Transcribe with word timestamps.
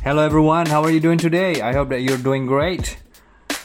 Hello 0.00 0.24
everyone, 0.24 0.64
how 0.64 0.80
are 0.80 0.88
you 0.88 0.96
doing 0.96 1.20
today? 1.20 1.60
I 1.60 1.76
hope 1.76 1.92
that 1.92 2.00
you're 2.00 2.16
doing 2.16 2.48
great. 2.48 2.96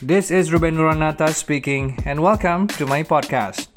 This 0.04 0.28
is 0.28 0.52
Ruben 0.52 0.76
Nuranata 0.76 1.32
speaking 1.32 1.96
and 2.04 2.20
welcome 2.20 2.68
to 2.76 2.84
my 2.84 3.08
podcast. 3.08 3.72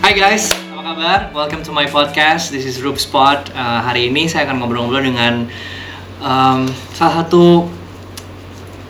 Hai 0.00 0.16
guys, 0.16 0.48
apa 0.72 0.80
kabar? 0.88 1.18
Welcome 1.36 1.60
to 1.68 1.72
my 1.76 1.84
podcast. 1.84 2.48
This 2.48 2.64
is 2.64 2.80
Rube 2.80 2.96
Spot. 2.96 3.44
Uh, 3.52 3.84
hari 3.84 4.08
ini 4.08 4.24
saya 4.24 4.48
akan 4.48 4.64
ngobrol-ngobrol 4.64 5.04
dengan 5.04 5.52
um, 6.24 6.64
salah 6.96 7.20
satu 7.20 7.68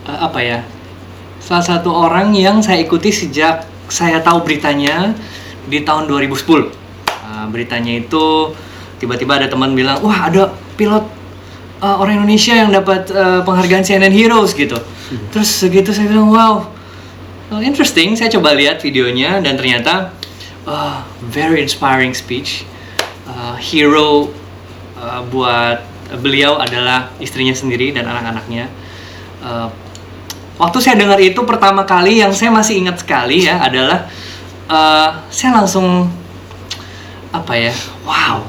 uh, 0.07 0.19
apa 0.23 0.39
ya? 0.47 0.59
Salah 1.43 1.75
satu 1.75 1.91
orang 1.91 2.31
yang 2.39 2.63
saya 2.63 2.79
ikuti 2.79 3.11
sejak 3.11 3.67
saya 3.91 4.23
tahu 4.23 4.47
beritanya 4.47 5.11
di 5.67 5.83
tahun 5.83 6.07
2010. 6.07 6.39
Uh, 6.39 7.45
beritanya 7.51 7.99
itu 7.99 8.55
tiba-tiba 9.03 9.43
ada 9.43 9.51
teman 9.51 9.75
bilang, 9.75 9.99
"Wah, 9.99 10.31
ada 10.31 10.63
pilot 10.75 11.03
uh, 11.81 11.95
orang 11.99 12.21
Indonesia 12.23 12.53
yang 12.55 12.71
dapat 12.71 13.09
uh, 13.11 13.41
penghargaan 13.43 13.83
CNN 13.83 14.13
Heroes 14.13 14.53
gitu." 14.53 14.77
Terus 15.31 15.49
segitu 15.49 15.91
saya 15.95 16.07
bilang, 16.07 16.29
"Wow, 16.31 16.69
well, 17.51 17.63
interesting." 17.63 18.13
Saya 18.15 18.31
coba 18.31 18.53
lihat 18.53 18.83
videonya 18.83 19.41
dan 19.41 19.55
ternyata 19.55 20.15
uh, 20.67 21.01
very 21.23 21.61
inspiring 21.61 22.13
speech. 22.13 22.65
Uh, 23.25 23.57
hero 23.57 24.29
uh, 25.01 25.21
buat 25.27 25.81
beliau 26.21 26.61
adalah 26.61 27.09
istrinya 27.17 27.53
sendiri 27.53 27.89
dan 27.89 28.05
anak-anaknya. 28.05 28.69
Uh, 29.41 29.69
waktu 30.61 30.77
saya 30.81 30.95
dengar 30.97 31.17
itu 31.17 31.41
pertama 31.43 31.83
kali 31.83 32.21
yang 32.21 32.31
saya 32.31 32.53
masih 32.53 32.79
ingat 32.79 33.01
sekali 33.01 33.49
ya 33.49 33.57
adalah 33.61 34.05
uh, 34.69 35.09
saya 35.33 35.57
langsung 35.57 36.09
apa 37.33 37.53
ya, 37.57 37.73
wow, 38.07 38.39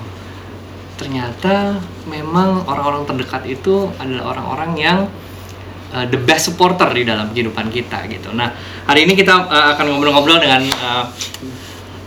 ternyata 0.94 1.80
memang 2.06 2.64
orang-orang 2.64 3.02
terdekat 3.04 3.42
itu 3.50 3.90
adalah 3.98 4.34
orang-orang 4.34 4.70
yang 4.78 4.98
uh, 5.90 6.06
the 6.06 6.18
best 6.18 6.50
supporter 6.50 6.86
di 6.94 7.02
dalam 7.02 7.30
kehidupan 7.34 7.68
kita 7.68 8.06
gitu. 8.06 8.30
Nah 8.32 8.54
hari 8.86 9.04
ini 9.04 9.18
kita 9.18 9.34
uh, 9.46 9.66
akan 9.74 9.84
ngobrol-ngobrol 9.90 10.38
dengan 10.38 10.62
uh, 10.82 11.04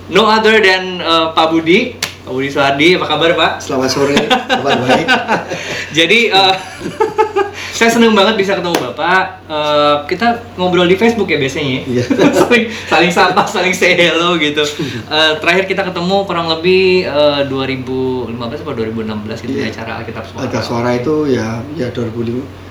no 0.09 0.25
other 0.25 0.64
than 0.64 1.03
uh, 1.03 1.36
Pak 1.36 1.52
Budi, 1.52 2.00
Pak 2.00 2.31
Budi 2.31 2.50
Suhardi, 2.50 2.95
apa 2.95 3.06
kabar 3.06 3.30
Pak? 3.36 3.52
Selamat 3.59 3.89
sore, 3.91 4.17
kabar 4.30 4.80
baik. 4.80 5.08
Jadi 5.97 6.19
uh, 6.31 6.56
saya 7.80 7.95
seneng 7.95 8.11
banget 8.11 8.35
bisa 8.35 8.59
ketemu 8.59 8.75
Bapak. 8.91 9.47
Uh, 9.47 10.03
kita 10.03 10.35
ngobrol 10.59 10.83
di 10.83 10.99
Facebook 10.99 11.31
ya 11.31 11.39
biasanya. 11.39 11.88
Iya. 11.88 12.03
saling 12.44 12.63
saling 12.91 13.11
sapa, 13.16 13.47
saling 13.47 13.72
say 13.72 13.95
hello 13.95 14.35
gitu. 14.35 14.67
Uh, 15.08 15.39
terakhir 15.39 15.63
kita 15.63 15.88
ketemu 15.88 16.27
kurang 16.27 16.52
lebih 16.52 17.07
uh, 17.07 17.47
2015 17.47 18.35
atau 18.35 18.75
2016 18.75 19.47
gitu 19.47 19.55
di 19.55 19.63
Iya. 19.63 19.72
acara 19.72 20.03
Alkitab 20.03 20.27
Suara. 20.27 20.44
Agak 20.44 20.63
suara 20.67 20.91
itu 21.00 21.31
ya 21.31 21.63
ya 21.80 21.88
2005 21.95 22.67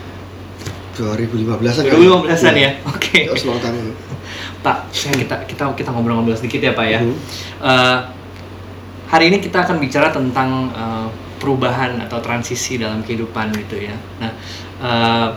2015-an. 1.01 1.83
2015-an 1.89 2.55
ya. 2.59 2.71
Oke. 2.93 3.25
Ya, 3.25 3.33
long 3.49 3.61
time. 3.65 3.97
Pak, 4.61 4.93
saya 4.93 5.15
kita 5.17 5.47
kita 5.49 5.73
kita 5.73 5.89
ngobrol-ngobrol 5.95 6.37
sedikit 6.37 6.61
ya 6.61 6.73
Pak 6.77 6.85
ya. 6.85 7.01
Eh, 7.01 7.99
hari 9.09 9.33
ini 9.33 9.41
kita 9.41 9.65
akan 9.65 9.79
bicara 9.81 10.13
tentang 10.13 10.69
eh, 10.75 11.09
perubahan 11.39 12.03
atau 12.03 12.19
transisi 12.19 12.77
dalam 12.77 13.01
kehidupan 13.07 13.55
gitu 13.55 13.79
ya. 13.79 13.97
Nah, 14.21 14.33
eh, 14.83 15.29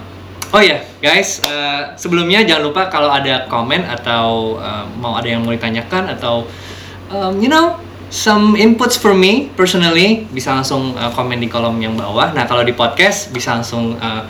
oh 0.52 0.62
ya 0.62 0.82
guys, 1.00 1.40
eh, 1.46 1.96
sebelumnya 1.96 2.44
jangan 2.44 2.64
lupa 2.68 2.92
kalau 2.92 3.14
ada 3.14 3.48
komen 3.48 3.88
atau 3.88 4.58
eh, 4.60 4.86
mau 5.00 5.16
ada 5.16 5.30
yang 5.30 5.46
mau 5.46 5.54
ditanyakan 5.54 6.12
atau 6.18 6.44
um, 7.14 7.38
you 7.40 7.48
know 7.48 7.80
some 8.12 8.60
inputs 8.60 9.00
for 9.00 9.16
me 9.16 9.48
personally 9.56 10.28
bisa 10.36 10.52
langsung 10.52 10.92
eh, 11.00 11.12
komen 11.16 11.40
di 11.40 11.48
kolom 11.48 11.80
yang 11.80 11.96
bawah. 11.96 12.36
Nah 12.36 12.44
kalau 12.44 12.62
di 12.68 12.76
podcast 12.76 13.32
bisa 13.32 13.56
langsung 13.56 13.96
eh, 13.96 14.24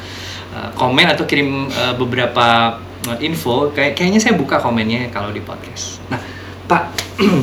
eh, 0.53 0.69
komen 0.77 1.09
atau 1.09 1.25
kirim 1.25 1.67
eh, 1.67 1.93
beberapa 1.97 2.77
eh, 3.09 3.25
info. 3.25 3.73
Kayak 3.73 3.97
kayaknya 3.97 4.21
saya 4.21 4.37
buka 4.37 4.61
komennya 4.61 5.09
kalau 5.09 5.33
di 5.33 5.41
podcast. 5.41 5.97
Nah 6.13 6.21
Pak, 6.69 6.83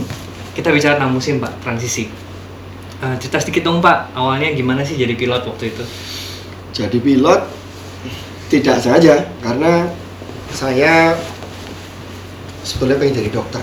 kita 0.56 0.70
bicara 0.70 0.96
tentang 0.96 1.12
musim 1.12 1.42
Pak 1.42 1.58
transisi. 1.60 2.27
Eh, 2.98 3.14
cerita 3.22 3.38
sedikit 3.38 3.62
dong 3.70 3.78
Pak, 3.78 4.10
awalnya 4.18 4.50
gimana 4.50 4.82
sih 4.82 4.98
jadi 4.98 5.14
pilot 5.14 5.46
waktu 5.46 5.70
itu? 5.70 5.84
Jadi 6.74 6.98
pilot 6.98 7.46
tidak 8.50 8.82
saja 8.82 9.22
karena 9.38 9.86
saya 10.50 11.14
sebetulnya 12.66 12.98
pengen 12.98 13.22
jadi 13.22 13.30
dokter. 13.30 13.62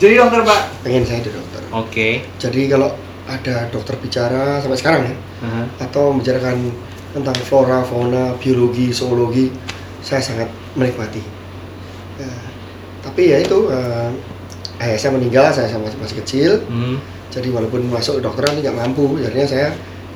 Jadi 0.00 0.16
dokter 0.16 0.40
Pak. 0.40 0.60
Pengen 0.80 1.04
saya 1.04 1.20
jadi 1.20 1.36
dokter. 1.36 1.62
Oke. 1.68 2.24
Jadi 2.40 2.64
kalau 2.72 2.96
ada 3.28 3.68
dokter 3.68 4.00
bicara 4.00 4.56
sampai 4.64 4.78
sekarang 4.80 5.02
ya 5.04 5.14
Aha. 5.44 5.62
atau 5.86 6.10
membicarakan 6.10 6.72
tentang 7.12 7.36
flora, 7.44 7.84
fauna, 7.84 8.32
biologi, 8.40 8.88
zoologi, 8.88 9.52
saya 10.00 10.24
sangat 10.24 10.48
menikmati. 10.72 11.20
Ya, 12.16 12.32
tapi 13.04 13.36
ya 13.36 13.38
itu 13.44 13.68
eh, 13.68 14.08
ayah 14.80 14.96
saya 14.96 15.12
meninggal, 15.12 15.52
saya 15.52 15.76
masih, 15.76 15.98
masih 16.00 16.16
kecil, 16.24 16.50
Hmm. 16.72 16.96
Jadi 17.30 17.48
walaupun 17.48 17.86
masuk 17.86 18.18
kedokteran 18.18 18.58
tidak 18.58 18.74
mampu, 18.74 19.18
jadinya 19.18 19.46
saya 19.46 19.68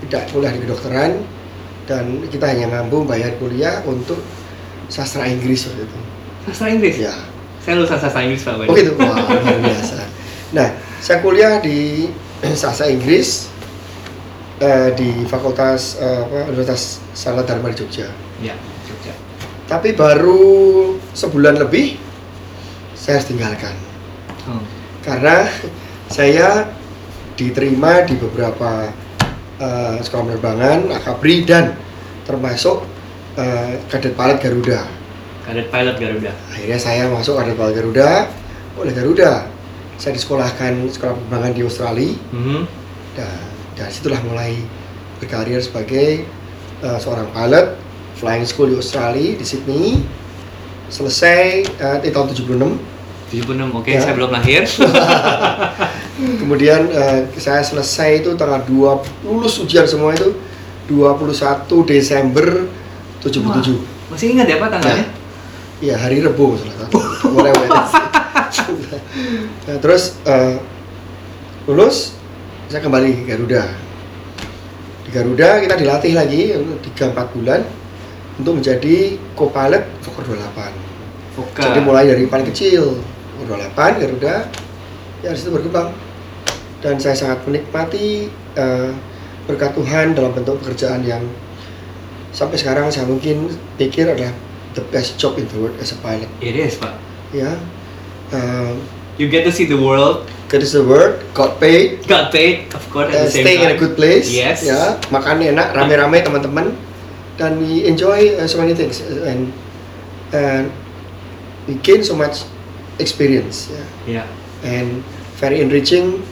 tidak 0.03 0.27
kuliah 0.31 0.53
di 0.53 0.61
kedokteran 0.63 1.11
dan 1.87 2.05
kita 2.29 2.45
hanya 2.49 2.67
mampu 2.69 3.05
bayar 3.05 3.33
kuliah 3.39 3.81
untuk 3.85 4.19
sastra 4.89 5.25
Inggris 5.25 5.65
waktu 5.67 5.87
itu. 5.87 5.99
Sastra 6.45 6.69
Inggris? 6.69 6.97
Ya, 7.01 7.15
Saya 7.63 7.81
lulusan 7.81 7.97
sastra 7.97 8.21
Inggris 8.21 8.43
Pak. 8.45 8.67
oh 8.67 8.75
gitu, 8.75 8.93
wah 8.99 9.17
luar 9.17 9.59
biasa. 9.63 9.97
Nah, 10.53 10.69
saya 11.01 11.19
kuliah 11.21 11.59
di 11.59 12.09
sastra 12.61 12.91
Inggris 12.91 13.49
eh, 14.59 14.91
di 14.93 15.25
Fakultas 15.25 15.97
eh, 15.97 16.21
apa, 16.21 16.51
Universitas 16.53 17.01
Salah 17.15 17.43
Dharma 17.43 17.71
di 17.71 17.79
Jogja. 17.79 18.11
Ya, 18.43 18.53
Jogja. 18.85 19.15
Tapi 19.65 19.97
baru 19.97 20.45
sebulan 21.13 21.57
lebih 21.57 21.97
saya 22.95 23.21
harus 23.21 23.29
tinggalkan 23.29 23.75
Hmm. 24.45 24.61
karena 25.01 25.49
saya 26.13 26.69
diterima 27.35 28.03
di 28.03 28.15
beberapa 28.15 28.91
eh, 29.59 29.97
sekolah 29.99 30.23
penerbangan, 30.29 30.79
akabri 30.93 31.43
dan 31.43 31.75
termasuk 32.23 32.83
eh, 33.35 33.79
kadet 33.87 34.15
pilot 34.15 34.39
Garuda. 34.39 34.81
Kadet 35.45 35.69
pilot 35.69 35.97
Garuda. 35.99 36.33
Akhirnya 36.51 36.79
saya 36.79 37.05
masuk 37.07 37.37
kadet 37.37 37.55
pilot 37.55 37.75
Garuda 37.75 38.11
oleh 38.75 38.93
Garuda. 38.93 39.33
Saya 39.95 40.13
disekolahkan 40.13 40.91
sekolah 40.91 41.15
penerbangan 41.15 41.53
di 41.53 41.63
Australia 41.63 42.11
Mhm. 42.31 42.61
dan 43.15 43.39
dari 43.75 43.91
situlah 43.91 44.23
mulai 44.23 44.53
berkarir 45.19 45.59
sebagai 45.59 46.27
eh, 46.81 46.99
seorang 46.99 47.31
pilot 47.31 47.79
flying 48.15 48.45
school 48.45 48.69
di 48.69 48.77
Australia 48.77 49.35
di 49.35 49.43
Sydney. 49.43 50.03
Selesai 50.87 51.43
eh, 51.67 51.99
di 52.01 52.11
tahun 52.11 52.31
76 52.31 52.95
76, 53.31 53.73
oke 53.73 53.89
Ya. 53.89 53.99
saya 53.99 54.15
belum 54.15 54.31
lahir. 54.31 54.63
Kemudian 56.15 56.95
eh, 56.95 57.27
saya 57.35 57.59
selesai 57.67 58.23
itu 58.23 58.31
tanggal 58.39 58.63
2 58.63 59.27
lulus 59.27 59.59
ujian 59.59 59.83
semua 59.83 60.15
itu 60.15 60.31
21 60.87 61.67
Desember 61.91 62.71
77. 63.19 64.13
Masih 64.13 64.27
ingat 64.37 64.47
ya 64.47 64.57
Pak 64.63 64.69
tanggalnya? 64.79 65.07
Iya, 65.83 65.95
hari 65.99 66.23
Rebo 66.23 66.55
salah 66.55 66.77
satu. 66.87 66.99
Is. 67.03 67.93
Nah, 69.65 69.79
terus 69.81 70.19
eh, 70.27 70.59
lulus 71.67 72.15
saya 72.69 72.83
kembali 72.83 73.23
ke 73.23 73.35
Garuda. 73.35 73.63
Di 75.07 75.11
Garuda 75.15 75.63
kita 75.63 75.75
dilatih 75.79 76.13
lagi 76.15 76.53
3-4 76.55 77.35
bulan 77.35 77.61
untuk 78.39 78.59
menjadi 78.61 79.19
co-pilot 79.39 79.83
Fokker 80.03 80.25
28. 80.35 81.39
Oke. 81.39 81.63
Jadi 81.63 81.81
mulai 81.83 82.11
dari 82.11 82.27
paling 82.27 82.47
kecil, 82.51 82.99
Fokker 83.39 83.71
28 83.75 84.03
Garuda, 84.03 84.35
ya 85.25 85.33
di 85.33 85.39
situ 85.41 85.51
berkembang. 85.51 85.89
Dan 86.79 87.01
saya 87.01 87.17
sangat 87.17 87.41
menikmati 87.49 88.29
eh, 88.55 88.91
berkat 89.45 89.73
Tuhan 89.73 90.13
dalam 90.13 90.37
bentuk 90.37 90.61
pekerjaan 90.61 91.01
yang 91.01 91.25
sampai 92.31 92.61
sekarang 92.61 92.93
saya 92.93 93.09
mungkin 93.09 93.49
pikir 93.75 94.05
adalah 94.05 94.37
the 94.75 94.85
best 94.93 95.17
job 95.17 95.41
in 95.41 95.49
the 95.49 95.57
world 95.57 95.73
as 95.81 95.91
a 95.91 95.99
pilot. 95.99 96.29
It 96.39 96.55
is 96.55 96.77
Pak. 96.77 96.93
Ya, 97.33 97.57
Eh, 98.31 98.73
You 99.15 99.31
get 99.31 99.47
to 99.47 99.55
see 99.55 99.63
the 99.63 99.79
world, 99.79 100.27
God 100.51 100.59
is 100.59 100.75
the 100.75 100.83
word, 100.83 101.23
got 101.33 101.63
paid, 101.63 102.03
got 102.05 102.35
paid, 102.35 102.67
of 102.75 102.83
course 102.91 103.15
at 103.15 103.23
uh, 103.23 103.25
the 103.25 103.31
same 103.31 103.47
stay 103.47 103.57
in 103.63 103.71
time. 103.71 103.75
a 103.75 103.79
good 103.79 103.95
place, 103.95 104.27
Yes. 104.27 104.67
ya, 104.67 104.99
makan 105.07 105.39
enak, 105.39 105.71
rame-rame 105.71 106.19
teman-teman, 106.19 106.75
dan 107.39 107.63
we 107.63 107.87
enjoy 107.87 108.35
uh, 108.35 108.43
so 108.45 108.59
many 108.59 108.75
things 108.75 108.99
and 109.23 109.55
and 110.35 110.67
we 111.71 111.79
gain 111.79 112.03
so 112.03 112.19
much 112.19 112.43
experience, 112.99 113.71
ya. 113.71 113.85
Ya. 114.19 114.25
and 114.67 115.07
very 115.39 115.61
enriching 115.61 116.23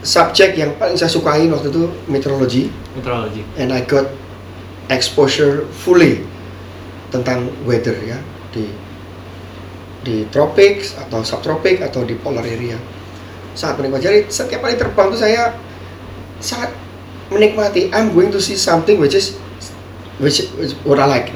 subjek 0.00 0.56
yang 0.56 0.72
paling 0.80 0.96
saya 0.96 1.12
sukai 1.12 1.44
waktu 1.48 1.68
itu 1.68 1.84
meteorologi. 2.08 2.72
Meteorology. 2.96 3.44
and 3.60 3.72
I 3.72 3.84
got 3.84 4.08
exposure 4.90 5.68
fully 5.70 6.24
tentang 7.12 7.52
weather 7.68 7.94
ya 8.02 8.18
di 8.50 8.66
di 10.00 10.24
tropics 10.32 10.96
atau 10.96 11.20
subtropik 11.20 11.84
atau 11.84 12.02
di 12.08 12.16
polar 12.16 12.44
area. 12.44 12.80
Sangat 13.52 13.84
menikmati. 13.84 14.04
Jadi 14.08 14.18
setiap 14.32 14.64
kali 14.64 14.80
terbang 14.80 15.12
tuh 15.12 15.20
saya 15.20 15.52
sangat 16.40 16.72
menikmati. 17.28 17.92
I'm 17.92 18.16
going 18.16 18.32
to 18.32 18.40
see 18.40 18.56
something 18.56 18.96
which 18.96 19.12
is 19.12 19.36
which, 20.16 20.48
which 20.56 20.72
what 20.88 20.96
I 20.96 21.06
like. 21.06 21.28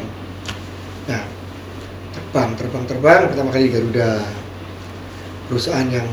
Nah 1.04 1.22
terbang 2.16 2.56
terbang 2.56 2.84
terbang. 2.88 3.20
Pertama 3.28 3.52
kali 3.52 3.68
di 3.68 3.72
Garuda 3.76 4.24
perusahaan 5.46 5.86
yang 5.86 6.06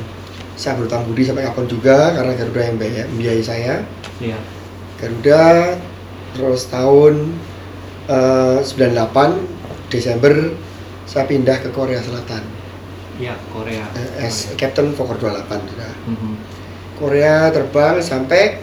saya 0.53 0.75
berutang 0.75 1.03
budi 1.03 1.23
sampai 1.23 1.43
kapan 1.43 1.65
juga 1.65 2.11
karena 2.11 2.33
Garuda 2.33 2.61
yang 2.61 2.77
biaya- 2.77 3.07
membiayai 3.07 3.41
saya 3.41 3.75
Iya. 4.17 4.37
Garuda 4.95 5.75
terus 6.31 6.67
tahun 6.67 7.35
eh, 8.03 8.57
98 8.61 9.47
Desember 9.87 10.33
saya 11.03 11.25
pindah 11.25 11.57
ke 11.57 11.69
Korea 11.69 11.99
Selatan 11.99 12.43
Iya, 13.17 13.35
Korea. 13.47 13.83
eh, 13.93 14.23
as 14.23 14.53
Captain 14.53 14.91
Fokker 14.91 15.17
28 15.17 15.67
sudah 15.67 15.91
Mhm. 16.05 16.33
Korea 16.95 17.49
terbang 17.49 17.97
sampai 17.99 18.61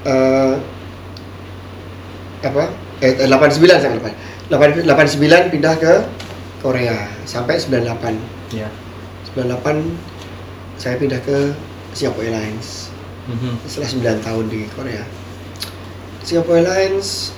eh, 0.00 0.54
apa 2.40 2.64
eh 2.98 3.14
89 3.20 3.78
sampai 3.78 4.12
8 4.48 4.86
89 4.86 5.50
pindah 5.50 5.74
ke 5.76 5.92
Korea 6.58 6.96
sampai 7.24 7.54
98 7.56 8.14
Iya. 8.50 8.68
98 9.38 9.94
saya 10.76 10.94
pindah 10.96 11.20
ke 11.20 11.54
Singapore 11.92 12.26
Airlines 12.26 12.90
Mhm. 13.28 13.60
setelah 13.64 13.88
9 13.88 14.18
tahun 14.20 14.44
di 14.48 14.60
Korea 14.68 15.04
Singapore 16.22 16.58
Airlines 16.58 17.32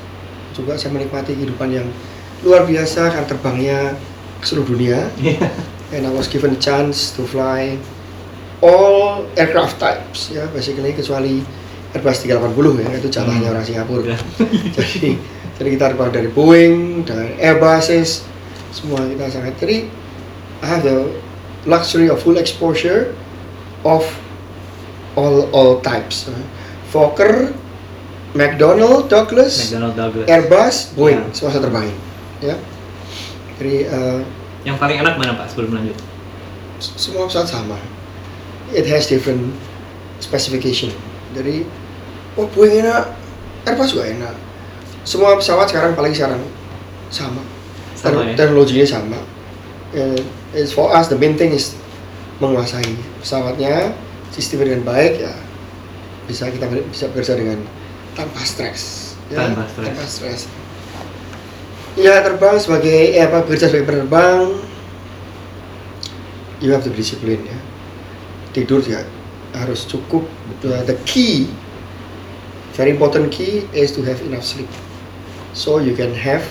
juga 0.53 0.75
saya 0.75 0.91
menikmati 0.91 1.35
kehidupan 1.35 1.71
yang 1.71 1.87
luar 2.41 2.65
biasa 2.65 3.11
karena 3.11 3.27
terbangnya 3.27 3.79
ke 4.39 4.45
seluruh 4.45 4.71
dunia 4.71 5.11
Iya. 5.17 5.51
and 5.91 6.03
I 6.05 6.11
was 6.11 6.27
given 6.27 6.55
a 6.55 6.61
chance 6.61 7.11
to 7.15 7.23
fly 7.23 7.75
all 8.61 9.27
aircraft 9.35 9.77
types 9.79 10.31
ya 10.31 10.47
basically 10.49 10.93
kecuali 10.93 11.43
Airbus 11.91 12.23
380 12.23 12.79
ya 12.79 12.89
itu 12.95 13.09
jatahnya 13.09 13.51
Hmm. 13.51 13.53
orang 13.53 13.65
Singapura 13.65 14.01
Udah. 14.07 14.21
jadi 14.77 15.19
jadi 15.59 15.69
kita 15.71 15.85
terbang 15.91 16.11
dari 16.11 16.29
Boeing 16.29 17.03
dari 17.03 17.35
Airbuses 17.37 18.23
semua 18.71 19.03
kita 19.03 19.27
sangat 19.27 19.59
jadi 19.59 19.91
I 20.61 20.67
have 20.67 20.85
the 20.85 21.09
luxury 21.65 22.09
of 22.09 22.19
full 22.19 22.37
exposure 22.37 23.13
of 23.83 24.05
all 25.17 25.49
all 25.51 25.81
types 25.81 26.25
uh, 26.27 26.37
Fokker 26.89 27.53
McDonnell 28.33 29.05
Douglas 29.05 29.69
McDonnell 29.69 29.93
Douglas. 29.93 30.27
Airbus 30.27 30.77
Boeing 30.95 31.21
Ya. 31.21 31.35
semua 31.35 31.53
terbangin 31.53 31.97
ya 32.41 32.57
jadi 33.59 33.75
uh, 33.89 34.21
Yang 34.61 34.77
paling 34.77 34.97
enak 35.01 35.15
mana 35.17 35.33
Pak 35.35 35.47
sebelum 35.51 35.73
lanjut? 35.75 35.97
semua 36.81 37.25
pesawat 37.25 37.49
sama 37.51 37.77
it 38.71 38.85
has 38.85 39.05
different 39.05 39.53
specification 40.19 40.89
jadi 41.33 41.67
oh 42.37 42.49
Boeing 42.49 42.81
enak 42.81 43.13
Airbus 43.65 43.93
juga 43.93 44.09
enak 44.09 44.35
semua 45.03 45.37
pesawat 45.37 45.69
sekarang 45.69 45.93
paling 45.93 46.13
sekarang 46.13 46.41
sama, 47.11 47.43
Sama 47.93 48.23
Tekno- 48.23 48.25
ya? 48.25 48.35
teknologinya 48.39 48.87
sama 48.87 49.19
And 49.91 50.23
it's 50.55 50.73
for 50.75 50.91
us 50.91 51.07
the 51.09 51.19
main 51.19 51.39
thing 51.39 51.55
is 51.55 51.75
menguasai 52.41 52.87
pesawatnya 53.21 53.93
sistem 54.33 54.65
dengan 54.65 54.83
baik 54.87 55.21
ya. 55.23 55.35
Bisa 56.25 56.47
kita 56.49 56.67
bisa 56.89 57.11
bekerja 57.11 57.35
dengan 57.37 57.59
tanpa 58.15 58.41
stres 58.47 59.15
ya, 59.29 59.45
Tanpa 59.45 59.67
stres. 59.69 59.87
tanpa 59.87 60.05
stres. 60.07 60.41
Ya 61.99 62.23
terbang 62.23 62.57
sebagai 62.57 63.19
eh, 63.19 63.23
apa 63.27 63.43
bekerja 63.45 63.67
sebagai 63.67 63.91
penerbang 63.91 64.57
you 66.63 66.71
have 66.71 66.87
to 66.87 66.91
be 66.93 66.99
discipline 67.03 67.43
ya. 67.45 67.59
Tidur 68.55 68.83
ya 68.87 69.03
harus 69.59 69.83
cukup. 69.87 70.23
Uh, 70.63 70.83
the 70.87 70.95
key 71.05 71.51
very 72.79 72.95
important 72.95 73.29
key 73.35 73.67
is 73.75 73.91
to 73.91 74.01
have 74.07 74.23
enough 74.23 74.47
sleep. 74.47 74.71
So 75.51 75.83
you 75.83 75.99
can 75.99 76.15
have 76.15 76.47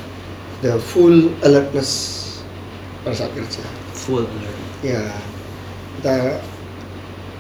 the 0.59 0.75
full 0.75 1.31
alertness 1.47 2.19
pada 3.07 3.15
saat 3.15 3.31
kerja 3.31 3.63
Full 4.09 4.25
alert. 4.25 4.57
ya 4.81 5.03
kita 5.99 6.41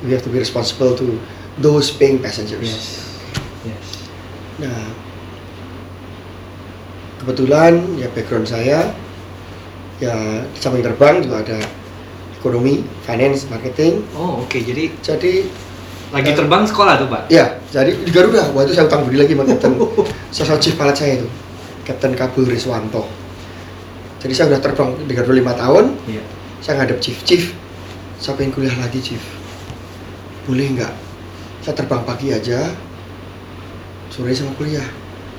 we 0.05 0.13
have 0.13 0.21
to 0.21 0.29
be 0.29 0.37
responsible 0.37 0.93
to 0.93 1.17
those 1.57 1.89
paying 1.89 2.19
passengers 2.19 2.61
Yes. 2.61 2.85
Yes. 3.65 3.85
nah 4.57 4.85
kebetulan 7.19 7.73
ya 7.97 8.07
background 8.09 8.45
saya 8.45 8.91
ya 9.99 10.15
di 10.47 10.57
samping 10.57 10.79
terbang 10.79 11.19
juga 11.19 11.43
ada 11.43 11.59
ekonomi, 12.39 12.87
finance, 13.03 13.51
marketing. 13.51 13.99
Oh 14.15 14.39
oke 14.39 14.55
jadi 14.55 14.95
Jadi 14.95 15.43
lagi 16.09 16.31
Eh. 16.31 16.33
terbang 16.33 16.63
sekolah 16.63 16.95
tuh 16.95 17.05
Pak? 17.05 17.27
ya, 17.27 17.59
jadi 17.67 17.91
di 17.93 18.09
Garuda 18.09 18.47
waktu 18.49 18.71
itu 18.71 18.79
saya 18.79 18.87
utang 18.87 19.03
budi 19.03 19.19
lagi 19.19 19.35
sama 19.35 19.43
Kapten 19.45 19.73
sosok 20.33 20.57
chief 20.57 20.73
pilot 20.73 20.95
saya 20.95 21.19
itu, 21.19 21.27
Kapten 21.83 22.15
Kabul 22.15 22.47
Riswanto. 22.47 23.03
Jadi 24.19 24.33
saya 24.33 24.49
udah 24.49 24.59
terbang 24.59 24.89
di 25.03 25.13
Garuda 25.13 25.35
lima 25.35 25.51
tahun, 25.53 25.99
Iya. 26.07 26.23
Saya 26.59 26.83
ngadep 26.83 26.99
chief, 26.99 27.19
chief, 27.23 27.55
saya 28.19 28.35
pengen 28.35 28.51
kuliah 28.51 28.75
lagi 28.77 28.99
chief, 28.99 29.23
boleh 30.43 30.67
nggak? 30.75 30.93
Saya 31.63 31.73
terbang 31.75 32.03
pagi 32.03 32.31
aja, 32.31 32.71
sore 34.11 34.31
sama 34.35 34.51
kuliah. 34.55 34.85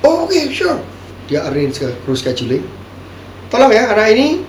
Oh 0.01 0.25
oke 0.25 0.37
sure, 0.49 0.81
dia 1.29 1.45
arrange 1.45 1.77
ke 1.81 1.89
crew 2.03 2.17
scheduling. 2.17 2.65
Tolong 3.51 3.69
ya 3.69 3.91
anak 3.91 4.15
ini 4.15 4.41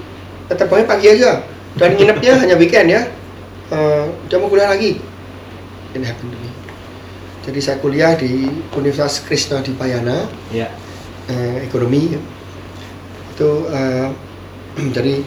terbangnya 0.48 0.86
pagi 0.86 1.06
aja 1.10 1.42
dan 1.76 1.92
nginepnya 1.96 2.38
hanya 2.40 2.54
weekend 2.56 2.88
ya. 2.88 3.02
Eh, 3.72 4.04
dia 4.28 4.36
mau 4.36 4.48
kuliah 4.48 4.69
lagi. 4.69 5.00
It 5.92 6.00
happened 6.04 6.32
to 6.32 6.38
me. 6.40 6.48
Jadi 7.42 7.58
saya 7.58 7.76
kuliah 7.82 8.14
di 8.14 8.48
Universitas 8.72 9.20
Krishna 9.24 9.60
di 9.60 9.74
Payana, 9.74 10.28
Iya. 10.54 10.70
eh, 11.26 11.66
ekonomi. 11.66 12.14
ya. 12.16 12.20
Itu 13.34 13.66
eh, 13.69 14.08
jadi 14.96 15.20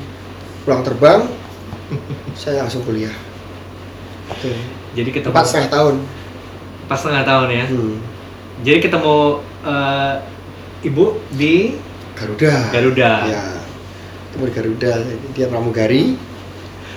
pulang 0.64 0.82
terbang, 0.82 1.22
saya 2.34 2.62
langsung 2.62 2.84
kuliah. 2.84 3.14
Itu 4.32 4.50
Jadi 4.96 5.10
ketemu 5.12 5.32
empat 5.32 5.46
setengah 5.46 5.70
tahun. 5.70 5.96
pas 6.86 6.98
setengah 6.98 7.26
tahun 7.26 7.48
ya. 7.50 7.66
Hmm. 7.66 7.98
Jadi 8.62 8.78
ketemu 8.80 9.16
eh, 9.62 10.14
ibu 10.84 11.06
di 11.32 11.76
Garuda. 12.16 12.54
Garuda. 12.72 13.12
Ya. 13.26 13.44
Ketemu 14.30 14.44
di 14.46 14.54
Garuda. 14.54 14.92
Dia 15.34 15.46
pramugari. 15.48 16.04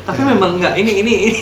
Tapi 0.04 0.20
Ya. 0.20 0.28
memang 0.32 0.56
enggak 0.56 0.72
ini 0.76 1.04
ini 1.04 1.12
ini 1.28 1.36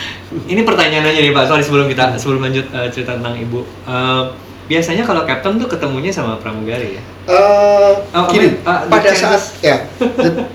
ini 0.52 0.60
pertanyaan 0.62 1.08
aja 1.08 1.18
nih 1.18 1.30
Pak. 1.30 1.44
Sorry 1.46 1.62
sebelum 1.62 1.86
kita 1.86 2.14
sebelum 2.16 2.42
lanjut 2.42 2.66
eh, 2.70 2.88
cerita 2.90 3.18
tentang 3.18 3.34
ibu. 3.34 3.62
Eh, 3.82 4.22
biasanya 4.62 5.02
kalau 5.02 5.26
captain 5.26 5.58
tuh 5.58 5.66
ketemunya 5.66 6.10
sama 6.10 6.38
pramugari 6.38 6.98
ya. 6.98 7.02
Eh, 7.26 7.92
Oh, 8.12 8.28
gini, 8.28 8.52
oke. 8.60 8.62
The 8.62 8.92
pada 8.92 9.10
saat 9.12 9.42
ya 9.58 9.76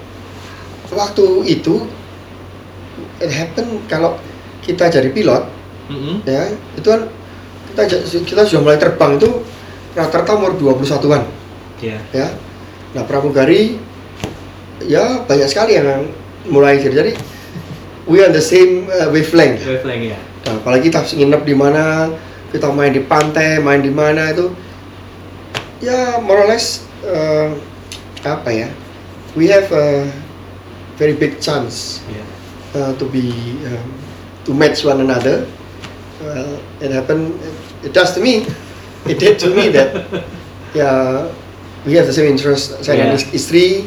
waktu 0.94 1.26
itu 1.48 1.86
it 3.20 3.32
happen 3.32 3.82
kalau 3.88 4.18
kita 4.62 4.88
jadi 4.88 5.10
pilot 5.10 5.44
Mm-mm. 5.88 6.22
ya 6.28 6.52
itu 6.76 6.88
kan 6.88 7.08
kita 7.72 7.82
kita 8.26 8.42
sudah 8.44 8.62
mulai 8.62 8.78
terbang 8.78 9.16
itu 9.16 9.30
rata-rata 9.94 10.36
umur 10.36 10.54
21-an 10.58 11.24
Iya. 11.78 12.02
ya. 12.10 12.28
Nah, 12.98 13.06
pramugari 13.06 13.78
ya 14.82 15.22
banyak 15.26 15.46
sekali 15.46 15.78
yang 15.78 16.10
mulai 16.50 16.82
jadi 16.82 17.06
jadi 17.06 17.12
we 18.10 18.18
on 18.26 18.34
the 18.34 18.42
same 18.42 18.90
uh, 18.90 19.10
wavelength. 19.14 19.62
Wavelength 19.62 20.06
ya. 20.10 20.18
Nah, 20.50 20.54
apalagi 20.58 20.90
kita 20.90 21.06
nginep 21.06 21.42
di 21.46 21.54
mana, 21.54 22.10
kita 22.50 22.72
main 22.74 22.90
di 22.90 23.04
pantai, 23.04 23.62
main 23.62 23.84
di 23.84 23.94
mana 23.94 24.34
itu 24.34 24.50
ya 25.78 26.18
more 26.18 26.42
or 26.42 26.50
less 26.50 26.82
uh, 27.06 27.54
apa 28.26 28.50
ya? 28.50 28.70
We 29.38 29.54
have 29.54 29.70
a 29.70 30.10
very 30.98 31.14
big 31.14 31.38
chance 31.38 32.02
Iya. 32.10 32.26
Uh, 32.74 32.92
to 32.98 33.06
be 33.08 33.30
um, 33.68 33.88
to 34.44 34.52
match 34.52 34.84
one 34.84 35.00
another. 35.00 35.46
Well, 36.20 36.58
it 36.82 36.90
happened. 36.92 37.38
It, 37.40 37.56
it 37.90 37.94
does 37.94 38.12
to 38.18 38.22
me. 38.24 38.48
It 39.06 39.22
did 39.22 39.38
to 39.46 39.54
me 39.54 39.70
that 39.72 39.94
ya 40.78 41.30
we 41.86 41.94
have 41.96 42.10
the 42.10 42.16
same 42.16 42.28
interest. 42.28 42.82
Saya 42.82 43.06
dan 43.06 43.14
Yeah. 43.14 43.20
is- 43.22 43.32
istri 43.32 43.86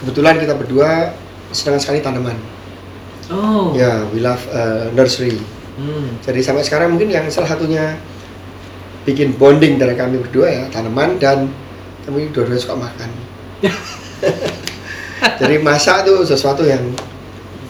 kebetulan 0.00 0.40
kita 0.40 0.56
berdua 0.56 1.12
senang 1.52 1.78
sekali 1.78 2.00
tanaman. 2.00 2.34
Oh. 3.26 3.74
Ya, 3.74 4.06
we 4.14 4.22
love 4.22 4.40
uh, 4.54 4.88
nursery. 4.94 5.36
Hmm. 5.76 6.16
Jadi 6.24 6.40
sampai 6.40 6.64
sekarang 6.64 6.94
mungkin 6.96 7.12
yang 7.12 7.26
salah 7.28 7.52
satunya 7.52 7.98
bikin 9.04 9.36
bonding 9.36 9.76
dari 9.78 9.94
kami 9.94 10.18
berdua 10.18 10.46
ya 10.48 10.64
tanaman 10.72 11.20
dan 11.20 11.50
kami 12.08 12.30
dua-duanya 12.32 12.62
suka 12.62 12.74
makan. 12.78 13.10
Jadi 15.40 15.56
masak 15.60 16.06
tuh 16.08 16.24
sesuatu 16.24 16.64
yang 16.64 16.82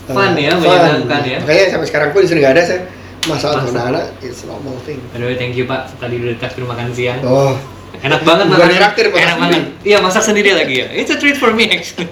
uh, 0.08 0.14
Fun 0.14 0.32
ya, 0.38 0.52
menyenangkan 0.54 1.22
ya. 1.26 1.38
Makanya 1.42 1.64
sampai 1.74 1.86
sekarang 1.90 2.08
pun 2.14 2.20
istri 2.22 2.38
nggak 2.38 2.54
ada 2.54 2.62
saya 2.62 2.80
masak 3.26 3.50
Masak. 3.50 3.50
untuk 3.58 3.74
anak-anak 3.74 4.04
it's 4.22 4.42
normal 4.46 4.76
thing. 4.86 4.98
By 5.10 5.18
the 5.18 5.26
way, 5.26 5.36
thank 5.38 5.58
you 5.58 5.66
Pak. 5.66 5.90
Tadi 5.98 6.14
udah 6.22 6.34
dikasih 6.38 6.62
makan 6.62 6.86
siang. 6.94 7.20
Oh, 7.26 7.58
Enak 7.96 8.28
banget 8.28 8.44
Bukan 8.52 8.60
makannya. 8.60 8.76
traktir, 8.76 9.06
Enak 9.08 9.16
sendiri. 9.16 9.40
banget. 9.40 9.62
Iya, 9.80 9.98
masak 10.04 10.22
sendiri 10.28 10.50
lagi 10.52 10.74
ya. 10.84 10.86
It's 10.92 11.08
a 11.08 11.16
treat 11.16 11.40
for 11.40 11.56
me 11.56 11.64
actually. 11.72 12.04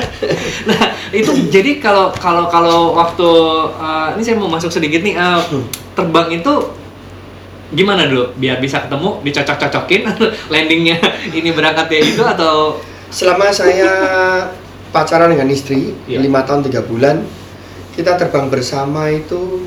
nah, 0.68 0.92
itu 1.10 1.32
jadi 1.48 1.80
kalau 1.80 2.12
kalau 2.12 2.46
kalau 2.52 2.92
waktu 2.92 3.28
uh, 3.72 4.12
ini 4.14 4.22
saya 4.22 4.36
mau 4.36 4.52
masuk 4.52 4.68
sedikit 4.68 5.00
nih 5.00 5.16
uh, 5.16 5.40
terbang 5.96 6.28
itu 6.38 6.52
gimana 7.74 8.06
dulu 8.06 8.30
biar 8.36 8.60
bisa 8.60 8.84
ketemu 8.84 9.24
dicocok-cocokin 9.24 10.02
landingnya 10.52 11.00
ini 11.32 11.50
berangkat 11.50 11.88
ya 11.90 12.00
itu 12.04 12.22
atau 12.22 12.78
Selama 13.14 13.46
saya 13.54 13.92
pacaran 14.94 15.26
dengan 15.26 15.50
istri 15.50 15.90
Iya. 16.06 16.22
lima 16.22 16.46
tahun 16.46 16.62
tiga 16.62 16.86
bulan, 16.86 17.26
kita 17.98 18.14
terbang 18.14 18.46
bersama 18.46 19.10
itu 19.10 19.66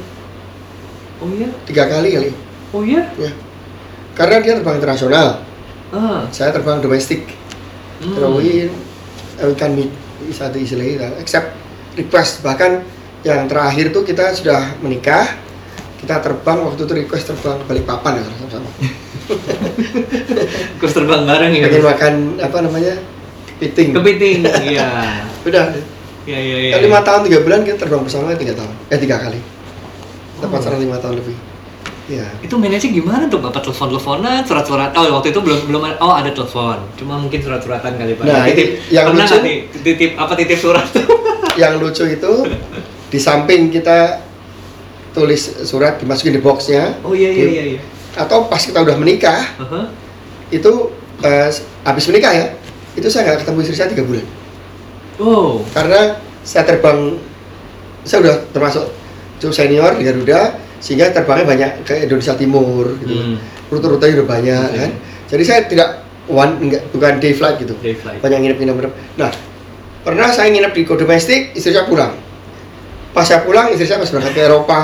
oh 1.19 1.29
iya 1.36 1.51
tiga 1.67 1.91
kali 1.91 2.15
kali. 2.15 2.29
oh 2.72 2.81
iya 2.88 3.12
Ya. 3.19 3.31
Karena 4.15 4.39
dia 4.39 4.55
terbang 4.55 4.79
internasional, 4.79 5.43
ah 5.91 6.25
saya 6.31 6.55
terbang 6.55 6.79
domestik. 6.79 7.27
hmm. 8.01 8.15
Terus 8.15 8.31
we, 8.34 8.72
we 9.43 9.53
can 9.53 9.75
meet 9.75 9.91
satu 10.34 10.57
istilahnya, 10.57 11.13
accept 11.22 11.53
request. 11.93 12.41
Bahkan 12.41 12.81
yang 13.22 13.46
terakhir 13.46 13.93
tuh 13.93 14.01
kita 14.01 14.34
sudah 14.34 14.74
menikah, 14.81 15.38
kita 16.01 16.17
terbang 16.17 16.65
waktu 16.65 16.81
itu 16.81 16.93
request 16.98 17.29
terbang 17.29 17.62
balik 17.69 17.86
papan 17.86 18.17
ya 18.17 18.24
sama-sama. 18.25 18.69
terus 20.79 20.93
terbang 20.96 21.27
bareng 21.27 21.51
ya 21.51 21.67
Pengen 21.67 21.84
makan 21.84 22.13
apa 22.39 22.57
namanya 22.63 22.93
kepiting. 23.57 23.89
kepiting 23.91 24.37
iya 24.69 24.87
Udah. 25.41 25.73
iya 26.23 26.37
iya 26.37 26.57
iya 26.61 26.75
lima 26.77 27.01
tahun 27.01 27.25
tiga 27.25 27.41
bulan 27.41 27.61
kita 27.61 27.77
terbang 27.79 28.01
bersama 28.01 28.31
tiga 28.31 28.53
tahun, 28.53 28.69
eh 28.87 28.97
tiga 28.97 29.17
kali. 29.17 29.39
Kita 30.33 30.45
Oh. 30.45 30.49
pacaran 30.49 30.77
lima 30.77 30.97
tahun 30.97 31.17
lebih. 31.17 31.37
Ya. 32.07 32.23
itu 32.39 32.55
manajnya 32.55 32.87
gimana 32.89 33.27
tuh 33.27 33.35
bapak 33.37 33.59
telepon 33.59 33.91
teleponan 33.91 34.39
surat 34.41 34.63
surat 34.63 34.95
oh 34.95 35.11
waktu 35.11 35.27
itu 35.27 35.43
belum 35.43 35.67
belum 35.67 35.81
ada 35.83 35.97
oh 35.99 36.15
ada 36.15 36.31
telepon 36.31 36.79
cuma 36.95 37.19
mungkin 37.19 37.35
surat 37.37 37.59
suratan 37.59 37.99
kali 37.99 38.15
pak 38.15 38.23
Nah, 38.23 38.47
titip 38.47 38.79
yang 38.87 39.11
lucu- 39.11 39.43
nih 39.43 39.57
titip 39.75 40.15
apa 40.15 40.31
titip 40.33 40.55
surat 40.55 40.87
Yang 41.59 41.73
lucu 41.77 42.03
itu 42.07 42.33
di 43.07 43.19
samping 43.19 43.67
kita 43.67 44.23
tulis 45.11 45.67
surat 45.67 45.97
dimasukin 45.97 46.31
di 46.31 46.39
boxnya 46.39 46.95
oh 47.03 47.11
iya 47.11 47.27
iya 47.27 47.43
iya 47.45 47.63
iya 47.75 47.81
atau 48.15 48.47
pas 48.47 48.61
kita 48.61 48.79
udah 48.79 48.95
menikah 48.95 49.43
Aha. 49.59 49.91
itu 50.47 50.71
eh, 51.19 51.49
habis 51.83 52.07
menikah 52.07 52.31
ya 52.31 52.45
itu 52.97 53.07
saya 53.13 53.29
nggak 53.29 53.45
ketemu 53.45 53.57
istri 53.61 53.75
saya 53.77 53.89
tiga 53.93 54.03
bulan. 54.03 54.25
Oh. 55.21 55.61
Karena 55.71 56.17
saya 56.41 56.65
terbang 56.65 57.21
saya 58.01 58.17
udah 58.25 58.35
termasuk 58.49 58.89
cukup 59.37 59.53
senior 59.53 59.93
di 59.93 60.03
Garuda 60.03 60.57
sehingga 60.81 61.13
terbangnya 61.13 61.45
banyak 61.45 61.71
ke 61.85 61.93
Indonesia 62.09 62.33
Timur 62.33 62.97
gitu. 63.01 63.13
Hmm. 63.13 63.37
rute-rutenya 63.67 64.23
udah 64.23 64.27
banyak 64.27 64.67
Oke. 64.71 64.79
kan. 64.79 64.91
Jadi 65.27 65.43
saya 65.43 65.59
tidak 65.67 65.89
one 66.31 66.53
enggak, 66.63 66.81
bukan 66.95 67.19
day 67.19 67.35
flight 67.35 67.59
gitu. 67.59 67.75
Day 67.83 67.93
flight. 67.93 68.23
Banyak 68.23 68.37
nginep-nginep 68.41 68.75
nginep. 68.79 68.93
nah 69.19 69.29
pernah 70.07 70.31
saya 70.31 70.47
nginep 70.55 70.71
di 70.71 70.81
kode 70.87 71.03
domestik 71.03 71.51
istri 71.53 71.75
saya 71.75 71.83
pulang. 71.85 72.15
Pas 73.11 73.27
saya 73.27 73.43
pulang 73.43 73.69
istri 73.75 73.85
saya 73.85 73.99
pas 73.99 74.09
berangkat 74.09 74.33
ke 74.33 74.41
Eropa 74.41 74.81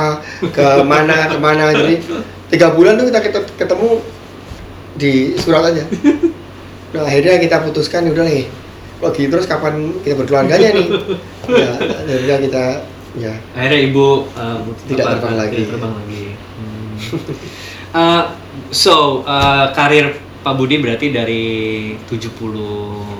ke 0.51 0.65
mana 0.83 1.31
ke 1.31 1.37
mana 1.39 1.71
jadi 1.71 1.95
tiga 2.51 2.75
bulan 2.75 2.99
tuh 2.99 3.07
kita 3.07 3.19
ket- 3.23 3.53
ketemu 3.55 3.89
di 4.93 5.33
surat 5.39 5.73
aja 5.73 5.83
nah 6.93 7.03
akhirnya 7.03 7.37
kita 7.39 7.57
putuskan 7.61 8.05
udah 8.07 8.23
nih 8.23 8.45
kalau 8.97 9.11
gitu 9.11 9.27
terus 9.27 9.45
kapan 9.45 9.73
kita 9.99 10.15
berkeluarganya 10.15 10.69
nih 10.71 10.87
ya 11.61 11.69
akhirnya 11.75 12.37
kita 12.39 12.63
ya 13.13 13.33
akhirnya 13.51 13.79
ibu 13.83 14.25
uh, 14.31 14.57
Tidak 14.83 15.01
terbang 15.03 15.33
uh, 15.33 15.39
lagi. 15.39 15.55
tidak 15.57 15.69
terbang 15.73 15.93
lagi 15.95 16.23
Hmm. 16.53 16.93
Uh, 17.91 18.23
so 18.71 19.21
uh, 19.23 19.73
karir 19.73 20.13
Pak 20.39 20.53
Budi 20.53 20.77
berarti 20.77 21.09
dari 21.09 21.43
76 22.05 23.19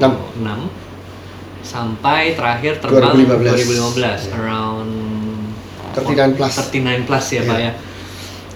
sampai 1.63 2.33
terakhir 2.33 2.77
terbang 2.77 3.15
2015. 3.15 3.97
2015 3.97 4.29
Ya. 4.29 4.35
around 4.35 4.91
39 5.95 6.37
plus 6.37 6.53
39 6.69 7.07
plus 7.07 7.25
ya 7.31 7.41
Pak 7.43 7.57
Iya. 7.57 7.65
ya 7.65 7.71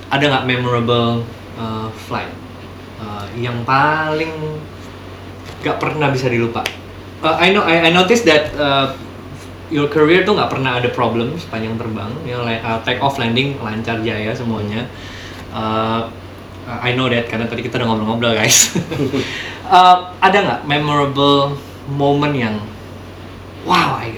ada 0.07 0.23
nggak 0.25 0.45
memorable 0.47 1.21
uh, 1.55 1.87
flight 1.99 2.31
uh, 2.97 3.25
yang 3.33 3.61
paling 3.63 4.31
nggak 5.67 5.79
pernah 5.83 6.07
bisa 6.09 6.31
dilupa. 6.31 6.63
Uh, 7.19 7.35
I 7.35 7.51
know 7.51 7.67
I, 7.67 7.87
I 7.87 7.91
noticed 7.91 8.23
that 8.29 8.55
uh, 8.55 8.95
your 9.67 9.91
career 9.91 10.23
tuh 10.23 10.39
nggak 10.39 10.47
pernah 10.47 10.79
ada 10.79 10.87
problem 10.87 11.35
sepanjang 11.35 11.75
terbang. 11.75 12.11
Ya 12.23 12.39
like, 12.39 12.63
uh, 12.63 12.79
take 12.87 13.03
off 13.03 13.19
landing 13.19 13.59
lancar 13.59 13.99
jaya 14.01 14.31
semuanya. 14.31 14.87
Uh, 15.51 16.07
I 16.67 16.95
know 16.95 17.07
that 17.07 17.31
karena 17.31 17.47
tadi 17.47 17.63
kita 17.63 17.79
udah 17.79 17.87
ngobrol-ngobrol 17.87 18.33
guys. 18.35 18.57
Uh, 19.67 20.15
ada 20.23 20.39
nggak 20.47 20.61
memorable 20.63 21.59
moment 21.91 22.31
yang 22.31 22.55
wow 23.67 23.99
I 23.99 24.15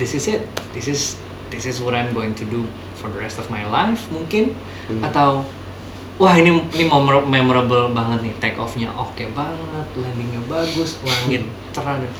this 0.00 0.16
is 0.16 0.24
it. 0.30 0.48
This 0.72 0.88
is 0.88 1.20
this 1.52 1.68
is 1.68 1.84
what 1.84 1.92
I'm 1.92 2.16
going 2.16 2.32
to 2.40 2.48
do 2.48 2.64
for 2.96 3.12
the 3.12 3.20
rest 3.20 3.36
of 3.36 3.52
my 3.52 3.68
life 3.68 4.08
mungkin? 4.08 4.56
Hmm. 4.88 5.04
atau 5.04 5.44
wah 6.20 6.36
ini 6.36 6.52
ini 6.76 6.84
memor- 6.84 7.24
memorable 7.24 7.96
banget 7.96 8.28
nih. 8.28 8.34
Take 8.36 8.60
off-nya 8.60 8.92
oke 8.92 9.24
banget 9.32 9.86
landingnya 9.96 10.44
bagus 10.44 11.00
langit 11.00 11.48
cerah 11.72 11.96
dan 11.96 12.12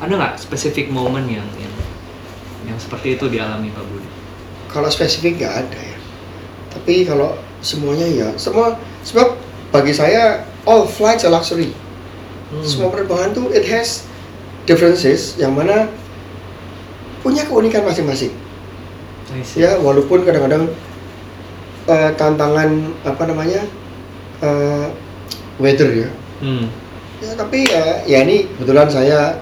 ada 0.00 0.12
nggak 0.12 0.34
spesifik 0.36 0.92
momen 0.92 1.24
yang 1.24 1.48
yang 1.56 1.74
yang 2.68 2.76
seperti 2.76 3.16
itu 3.16 3.32
dialami 3.32 3.72
Pak 3.72 3.84
Budi? 3.88 4.08
Kalau 4.68 4.92
spesifik 4.92 5.40
nggak 5.40 5.54
ada 5.66 5.80
ya. 5.80 5.98
Tapi 6.70 7.08
kalau 7.08 7.34
semuanya 7.64 8.04
ya 8.06 8.28
semua 8.36 8.76
sebab 9.02 9.40
bagi 9.72 9.96
saya 9.96 10.44
all 10.68 10.84
flights 10.84 11.24
are 11.24 11.32
luxury. 11.32 11.72
Hmm. 12.50 12.66
semua 12.66 12.90
penerbangan 12.90 13.30
tuh 13.30 13.46
it 13.54 13.62
has 13.70 14.02
differences 14.66 15.38
yang 15.38 15.54
mana 15.54 15.86
punya 17.22 17.46
keunikan 17.46 17.86
masing-masing. 17.86 18.34
Ya 19.54 19.78
walaupun 19.78 20.26
kadang-kadang 20.26 20.74
eh, 21.90 22.10
tantangan 22.14 22.70
apa 23.02 23.22
namanya 23.26 23.62
eh, 24.40 24.86
weather 25.58 25.90
ya 25.92 26.10
Hmm. 26.40 26.72
ya 27.20 27.36
tapi 27.36 27.68
ya, 27.68 28.00
ya 28.08 28.24
ini 28.24 28.48
kebetulan 28.56 28.88
saya 28.88 29.36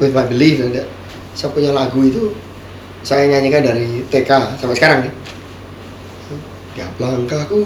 with 0.00 0.16
my 0.16 0.24
belief 0.24 0.56
dan 0.56 0.72
ya, 0.72 0.84
saya 1.36 1.52
punya 1.52 1.68
lagu 1.68 2.00
itu 2.00 2.32
saya 3.04 3.28
nyanyikan 3.28 3.60
dari 3.60 4.00
TK 4.08 4.56
sampai 4.56 4.72
sekarang 4.72 4.98
nih 5.04 5.12
ya 6.74 6.88
langkahku 6.96 7.60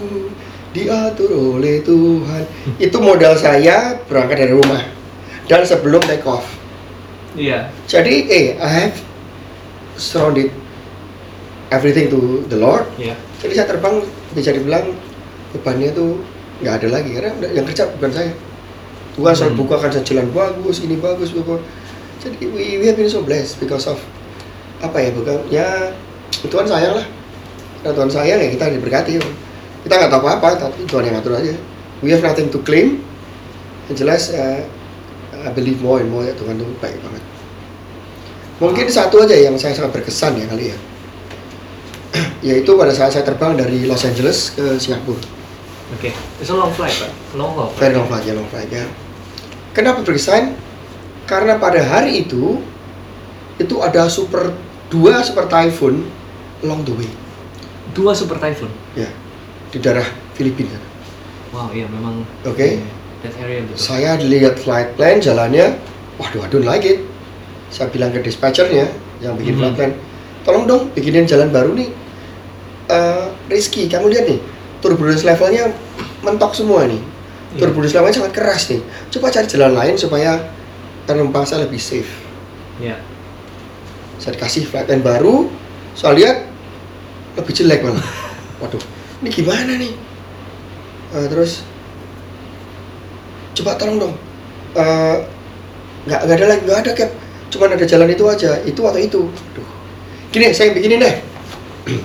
diatur 0.69 1.55
oleh 1.55 1.79
Tuhan 1.81 2.43
itu 2.85 2.97
modal 2.99 3.33
saya 3.33 3.95
berangkat 4.11 4.43
dari 4.43 4.53
rumah 4.53 4.83
dan 5.47 5.63
sebelum 5.63 6.03
take 6.03 6.27
off 6.27 6.43
Iya. 7.39 7.71
jadi 7.87 8.13
eh 8.27 8.45
I 8.59 8.69
have 8.83 8.97
surrounded 9.95 10.51
everything 11.69 12.09
to 12.09 12.43
the 12.49 12.57
Lord 12.57 12.85
Iya. 12.97 13.13
jadi 13.39 13.53
saya 13.53 13.67
terbang 13.69 14.01
bisa 14.33 14.53
dibilang 14.53 14.93
bebannya 15.49 15.89
tuh 15.91 16.21
nggak 16.59 16.75
ada 16.83 16.87
lagi. 16.91 17.09
Karena 17.15 17.31
yang 17.49 17.65
kerja 17.65 17.87
bukan 17.97 18.11
saya. 18.11 18.31
Tuhan 19.15 19.33
selalu 19.33 19.53
Hmm. 19.55 19.61
bukakan 19.65 19.89
jalan 19.95 20.27
bagus 20.31 20.77
ini 20.79 20.95
bagus 20.95 21.31
bagus. 21.33 21.59
Jadi 22.19 22.35
we, 22.51 22.77
we 22.77 22.85
have 22.85 22.95
been 22.95 23.07
so 23.07 23.23
blessed 23.23 23.57
because 23.57 23.87
of 23.87 23.97
apa 24.79 24.95
ya 24.99 25.09
bukan 25.11 25.39
ya 25.49 25.67
Tuhan 26.45 26.67
sayang 26.67 26.99
lah. 26.99 27.05
Nah, 27.81 27.91
Tuhan 27.95 28.11
sayang 28.11 28.39
ya 28.39 28.47
kita 28.47 28.69
diberkati 28.69 29.17
kita 29.79 29.93
nggak 29.95 30.11
tahu 30.11 30.21
apa-apa 30.27 30.67
tapi 30.67 30.83
Tuhan 30.85 31.07
yang 31.07 31.15
ngatur 31.17 31.33
aja. 31.35 31.55
We 32.03 32.11
have 32.11 32.21
nothing 32.21 32.51
to 32.51 32.59
claim. 32.61 32.99
Yang 33.87 33.95
jelas 34.03 34.21
eh, 34.31 34.67
I 35.39 35.49
believe 35.51 35.79
more 35.79 36.03
and 36.03 36.11
more 36.11 36.23
ya 36.23 36.35
Tuhan 36.35 36.59
tuh 36.59 36.67
baik 36.77 36.99
banget. 36.99 37.23
Mungkin 38.59 38.85
satu 38.91 39.23
aja 39.23 39.33
yang 39.33 39.55
saya 39.55 39.71
sangat 39.71 39.95
berkesan 39.95 40.35
ya 40.35 40.45
kali 40.45 40.75
ya 40.75 40.77
yaitu 42.45 42.73
pada 42.73 42.89
saat 42.89 43.11
saya 43.11 43.23
terbang 43.23 43.53
dari 43.53 43.85
Los 43.85 44.03
Angeles 44.03 44.51
ke 44.51 44.77
Singapura 44.77 45.19
Oke. 45.89 46.13
It's 46.37 46.45
a 46.45 46.53
long 46.53 46.69
flight, 46.69 46.93
Pak. 46.93 47.09
Long 47.33 47.57
haul. 47.57 47.73
very 47.73 47.97
long 47.97 48.05
flight 48.05 48.21
ya 48.23 48.33
long 48.33 48.45
flight 48.47 48.69
ya 48.69 48.85
kenapa 49.71 50.01
berkesan 50.01 50.53
karena 51.25 51.57
pada 51.57 51.81
hari 51.81 52.23
itu 52.23 52.61
itu 53.57 53.75
ada 53.79 54.05
super 54.05 54.53
dua 54.87 55.21
super 55.21 55.45
typhoon 55.45 56.05
along 56.61 56.81
the 56.83 56.93
way 56.93 57.09
Dua 57.89 58.13
super 58.13 58.37
typhoon. 58.37 58.69
ya 58.93 59.09
di 59.69 59.77
daerah 59.77 60.05
Filipina 60.33 60.77
Wow, 61.49 61.73
iya 61.73 61.89
memang. 61.89 62.21
Oke. 62.45 62.77
iya, 62.77 62.85
That 63.19 63.33
area 63.35 63.65
betul. 63.65 63.75
saya 63.75 64.13
lihat 64.15 64.57
flight 64.57 64.93
plan 64.93 65.17
jalannya 65.17 65.73
waduh 66.15 66.39
I 66.39 66.47
don't 66.47 66.63
like 66.63 66.85
it 66.85 67.01
saya 67.69 67.89
bilang 67.89 68.09
ke 68.09 68.21
dispatchernya 68.21 68.89
yang 69.19 69.33
bikin 69.35 69.53
Mhm. 69.53 69.59
flight 69.59 69.75
plan 69.75 69.91
tolong 70.43 70.65
dong 70.65 70.83
bikinin 70.95 71.27
jalan 71.27 71.49
baru 71.51 71.75
nih. 71.75 71.89
Eh, 72.89 73.25
Rizky 73.49 73.85
kamu 73.85 74.09
lihat 74.09 74.25
nih 74.25 74.39
turbulence 74.81 75.27
levelnya 75.27 75.69
mentok 76.23 76.55
semua 76.55 76.87
nih. 76.87 77.01
Iya. 77.49 77.65
turbulence 77.65 77.93
levelnya 77.97 78.15
sangat 78.21 78.33
keras 78.33 78.63
nih. 78.69 78.81
Coba 79.13 79.33
cari 79.33 79.47
jalan 79.49 79.73
lain 79.73 79.95
supaya 79.97 80.37
penumpang 81.09 81.45
lebih 81.45 81.81
safe. 81.81 82.11
Iya. 82.79 82.95
saya 84.19 84.35
dikasih 84.35 84.67
flight 84.67 84.83
plan 84.83 84.99
baru 84.99 85.47
saya 85.95 86.11
lihat 86.15 86.37
lebih 87.39 87.53
jelek 87.55 87.83
malah. 87.87 88.03
Waduh 88.63 88.83
ini 89.19 89.29
gimana 89.31 89.75
nih? 89.75 89.91
Eh, 91.15 91.27
terus 91.27 91.63
coba 93.55 93.75
tolong 93.75 93.97
dong. 93.99 94.15
Eh, 94.75 95.17
nggak 96.07 96.19
nggak 96.23 96.35
ada 96.39 96.45
lagi 96.47 96.61
nggak 96.67 96.79
ada 96.83 96.91
cap. 96.95 97.11
Cuman 97.49 97.75
ada 97.75 97.85
jalan 97.87 98.09
itu 98.11 98.23
aja 98.29 98.51
itu 98.63 98.81
atau 98.83 98.99
itu. 98.99 99.21
Aduh. 99.27 99.78
Gini 100.29 100.53
saya 100.53 100.71
bikinin 100.73 100.99
deh. 101.01 101.15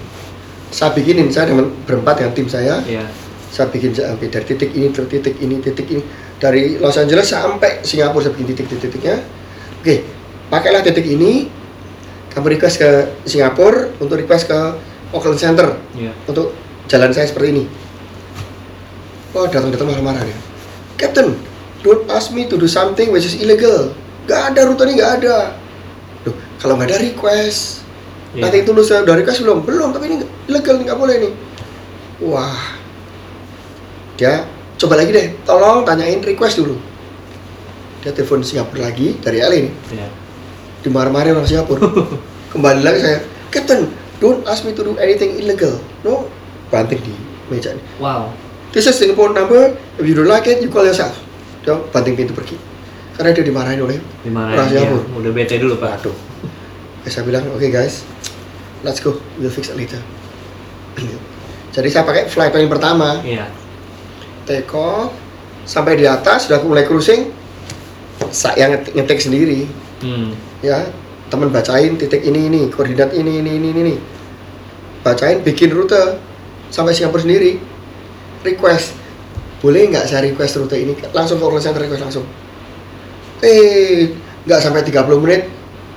Saya 0.75 0.91
bikinin 0.91 1.31
saya 1.31 1.55
dengan 1.55 1.71
berempat 1.87 2.19
dengan 2.19 2.33
tim 2.35 2.49
saya. 2.51 2.83
Iya. 2.83 3.07
saya 3.47 3.71
bikin 3.71 3.95
sampai 3.95 4.27
dari 4.27 4.43
titik 4.43 4.75
ini 4.75 4.91
ke 4.91 5.07
titik 5.07 5.39
ini 5.39 5.63
titik 5.63 5.87
ini. 5.87 6.03
Dari 6.43 6.83
Los 6.83 6.99
Angeles 6.99 7.31
sampai 7.31 7.79
Singapura 7.87 8.27
saya 8.27 8.35
bikin 8.35 8.51
titik-titik-titiknya 8.51 9.23
oke 9.79 9.95
pakailah 10.51 10.83
titik 10.83 11.07
ini. 11.07 11.47
Kamu 12.35 12.51
request 12.51 12.83
ke 12.83 12.91
Singapura 13.23 13.95
untuk 14.03 14.19
request 14.19 14.51
ke 14.51 14.59
Auckland 15.15 15.39
Center 15.39 15.79
Iya. 15.95 16.11
untuk 16.27 16.51
jalan 16.91 17.15
saya 17.15 17.31
seperti 17.31 17.55
ini. 17.55 17.65
Oh 19.31 19.47
datang-datang 19.47 19.95
marah-marah 19.95 20.27
dia. 20.27 20.35
Captain 20.99 21.39
don't 21.87 22.03
ask 22.11 22.35
me 22.35 22.51
to 22.51 22.59
do 22.59 22.67
something 22.67 23.15
which 23.15 23.23
is 23.23 23.39
illegal. 23.39 23.95
Gak 24.27 24.51
ada 24.51 24.67
rute 24.67 24.83
ini 24.91 24.99
gak 24.99 25.23
ada. 25.23 25.55
Loh, 26.27 26.35
kalau 26.59 26.75
nggak 26.75 26.91
ada 26.91 26.99
request 26.99 27.84
Iya. 28.35 28.43
nanti 28.43 28.57
itu 28.61 28.71
lu 28.71 28.83
saya 28.83 29.03
udah 29.03 29.15
request 29.15 29.41
belum 29.41 29.63
belum 29.63 29.89
tapi 29.91 30.05
ini 30.09 30.17
ilegal 30.45 30.75
nih 30.77 30.85
nggak 30.85 30.99
boleh 30.99 31.15
nih 31.21 31.33
wah 32.21 32.59
dia 34.15 34.47
coba 34.77 34.95
lagi 34.97 35.11
deh 35.11 35.27
tolong 35.43 35.83
tanyain 35.83 36.19
request 36.21 36.59
dulu 36.59 36.75
dia 38.01 38.11
telepon 38.11 38.43
Singapura 38.43 38.85
lagi 38.85 39.17
dari 39.19 39.39
LA 39.39 39.59
nih 39.63 39.75
Iya. 39.93 40.09
dimarah-marahin 40.83 41.35
orang 41.35 41.49
Singapura 41.49 41.83
kembali 42.53 42.81
lagi 42.83 42.99
saya 43.01 43.19
Captain 43.49 43.87
don't 44.19 44.43
ask 44.45 44.63
me 44.63 44.71
to 44.71 44.83
do 44.83 44.99
anything 44.99 45.35
illegal 45.35 45.79
no 46.03 46.27
banting 46.69 46.99
di 47.01 47.15
meja 47.47 47.71
ini 47.71 47.83
Wow. 47.97 48.35
this 48.71 48.85
is 48.85 48.95
Singapore 48.95 49.31
number 49.31 49.73
if 49.97 50.05
you 50.05 50.13
don't 50.13 50.27
like 50.27 50.45
it 50.45 50.59
you 50.59 50.69
call 50.69 50.83
yourself 50.83 51.15
dia 51.63 51.79
banting 51.91 52.15
pintu 52.15 52.35
pergi 52.35 52.59
karena 53.15 53.31
dia 53.31 53.47
dimarahin 53.47 53.79
oleh 53.79 54.03
Di 54.21 54.29
mana 54.29 54.53
Orang 54.53 54.69
ya? 54.69 54.83
Singapura. 54.83 55.03
Udah 55.15 55.31
bete 55.31 55.55
dulu 55.55 55.79
pak. 55.79 56.03
Waduh. 56.03 56.34
Ya, 57.05 57.09
saya 57.13 57.25
bilang, 57.29 57.45
oke 57.53 57.69
guys, 57.69 58.01
let's 58.81 58.97
go, 58.97 59.21
we'll 59.37 59.53
fix 59.53 59.69
it 59.69 59.77
later. 59.77 60.01
Jadi 61.75 61.89
saya 61.93 62.07
pakai 62.07 62.31
flight 62.31 62.49
paling 62.49 62.71
pertama, 62.71 63.21
Iya. 63.21 63.45
take 64.49 64.71
off, 64.73 65.13
sampai 65.69 66.01
di 66.01 66.09
atas, 66.09 66.49
sudah 66.49 66.65
mulai 66.65 66.89
cruising, 66.89 67.29
saya 68.33 68.73
ngetik, 68.73 68.93
ngetik 68.97 69.21
sendiri, 69.21 69.69
Hmm. 70.01 70.33
ya 70.63 70.87
teman 71.29 71.51
bacain 71.51 71.99
titik 71.99 72.25
ini 72.25 72.47
ini, 72.49 72.63
koordinat 72.71 73.13
ini 73.13 73.43
ini 73.43 73.53
ini 73.59 73.69
ini, 73.75 73.95
bacain, 75.03 75.43
bikin 75.45 75.75
rute 75.75 76.21
sampai 76.71 76.95
Singapura 76.95 77.21
sendiri, 77.27 77.59
request, 78.47 78.95
boleh 79.61 79.93
nggak 79.93 80.07
saya 80.09 80.25
request 80.25 80.57
rute 80.57 80.77
ini, 80.79 80.97
langsung 81.13 81.37
ke 81.37 81.47
Center 81.61 81.85
request 81.85 82.01
langsung, 82.07 82.25
eh 83.43 84.09
nggak 84.47 84.61
sampai 84.63 84.87
30 84.87 85.19
menit, 85.21 85.49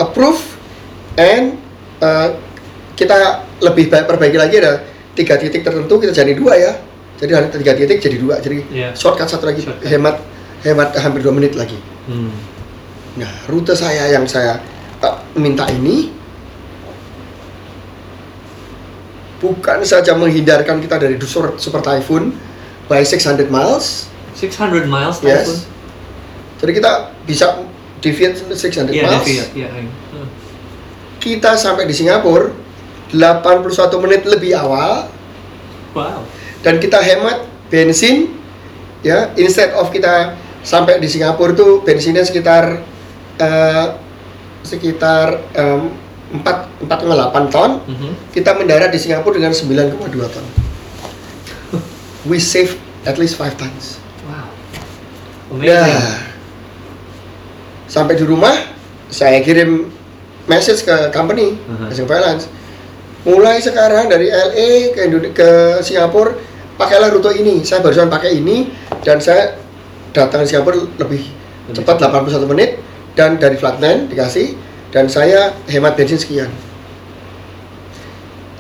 approve, 0.02 0.57
and 1.18 1.58
uh, 2.00 2.38
kita 2.94 3.42
lebih 3.62 3.90
baik 3.90 4.06
perbaiki 4.06 4.38
lagi 4.38 4.62
ada 4.62 4.86
tiga 5.18 5.38
titik 5.38 5.66
tertentu 5.66 5.98
kita 5.98 6.14
jadi 6.14 6.34
dua 6.38 6.54
ya, 6.54 6.74
jadi 7.18 7.32
ada 7.42 7.48
tiga 7.50 7.74
titik 7.74 7.98
jadi 7.98 8.18
dua, 8.22 8.38
jadi 8.38 8.62
Iya. 8.70 8.90
shortcut 8.94 9.26
satu 9.26 9.50
lagi, 9.50 9.66
Shortcut. 9.66 9.90
hemat 9.90 10.22
hemat 10.62 10.94
hampir 11.02 11.26
dua 11.26 11.34
menit 11.34 11.58
lagi. 11.58 11.78
Hmm. 12.06 12.30
Nah, 13.18 13.32
rute 13.50 13.74
saya 13.74 14.14
yang 14.14 14.30
saya 14.30 14.62
uh, 15.02 15.18
minta 15.34 15.66
ini 15.74 16.14
bukan 19.42 19.82
saja 19.86 20.14
menghindarkan 20.18 20.82
kita 20.82 20.98
dari 21.02 21.18
super, 21.22 21.58
super 21.62 21.82
typhoon 21.82 22.34
by 22.90 23.02
600 23.02 23.50
miles, 23.50 24.10
600 24.38 24.86
miles 24.86 25.18
yes. 25.22 25.46
typhoon. 25.46 25.60
Jadi 26.58 26.72
kita 26.82 26.92
bisa 27.26 27.46
deviate 28.02 28.38
600 28.42 28.94
Iya, 28.94 29.04
miles. 29.06 29.26
Devi, 29.26 29.34
ya. 29.62 29.70
Hmm. 31.18 31.20
Kita 31.20 31.58
sampai 31.58 31.84
di 31.84 31.94
Singapura 31.94 32.54
81 33.10 33.74
menit 34.00 34.22
lebih 34.24 34.54
awal 34.54 35.10
Wow. 35.92 36.22
dan 36.62 36.78
kita 36.78 37.00
hemat 37.00 37.42
bensin 37.68 38.38
ya 39.02 39.34
instead 39.34 39.74
of 39.74 39.90
kita 39.90 40.36
sampai 40.62 41.00
di 41.00 41.08
Singapura 41.08 41.52
tuh 41.52 41.82
bensinnya 41.82 42.22
sekitar 42.22 42.84
eh, 43.38 43.86
sekitar 44.62 45.42
em, 45.54 45.90
4 46.38 46.86
4,8 46.86 47.48
ton 47.48 47.82
Mhm. 47.82 48.12
kita 48.30 48.54
mendarat 48.54 48.92
di 48.92 49.00
Singapura 49.00 49.40
dengan 49.40 49.56
9,2 49.56 49.96
ton 50.28 50.46
we 52.30 52.38
save 52.38 52.76
at 53.04 53.16
least 53.16 53.40
5 53.40 53.56
tons 53.56 53.98
Wow. 54.22 54.52
Amazing. 55.56 55.72
Nah, 55.72 56.20
sampai 57.88 58.14
di 58.14 58.26
rumah 58.28 58.54
saya 59.08 59.40
kirim 59.40 59.88
message 60.48 60.88
ke 60.88 61.12
company, 61.12 61.60
Aha. 61.68 61.92
ke 61.92 61.94
Surveillance. 61.94 62.48
Mulai 63.28 63.60
sekarang 63.60 64.08
dari 64.08 64.32
LA 64.32 64.96
ke 64.96 65.04
ke 65.36 65.50
Singapura 65.84 66.32
pakailah 66.80 67.12
rute 67.12 67.36
ini. 67.36 67.60
Saya 67.68 67.84
barusan 67.84 68.08
pakai 68.08 68.40
ini 68.40 68.72
dan 69.04 69.20
saya 69.20 69.60
datang 70.16 70.44
ke 70.44 70.48
Singapura 70.48 70.80
lebih 70.80 71.24
Lebih 71.68 71.84
cepat 71.84 72.00
cepat. 72.00 72.24
81 72.48 72.48
menit 72.48 72.80
dan 73.20 73.36
dari 73.36 73.60
Flatland 73.60 74.08
dikasih 74.08 74.56
dan 74.96 75.12
saya 75.12 75.52
hemat 75.68 76.00
bensin 76.00 76.16
sekian. 76.16 76.48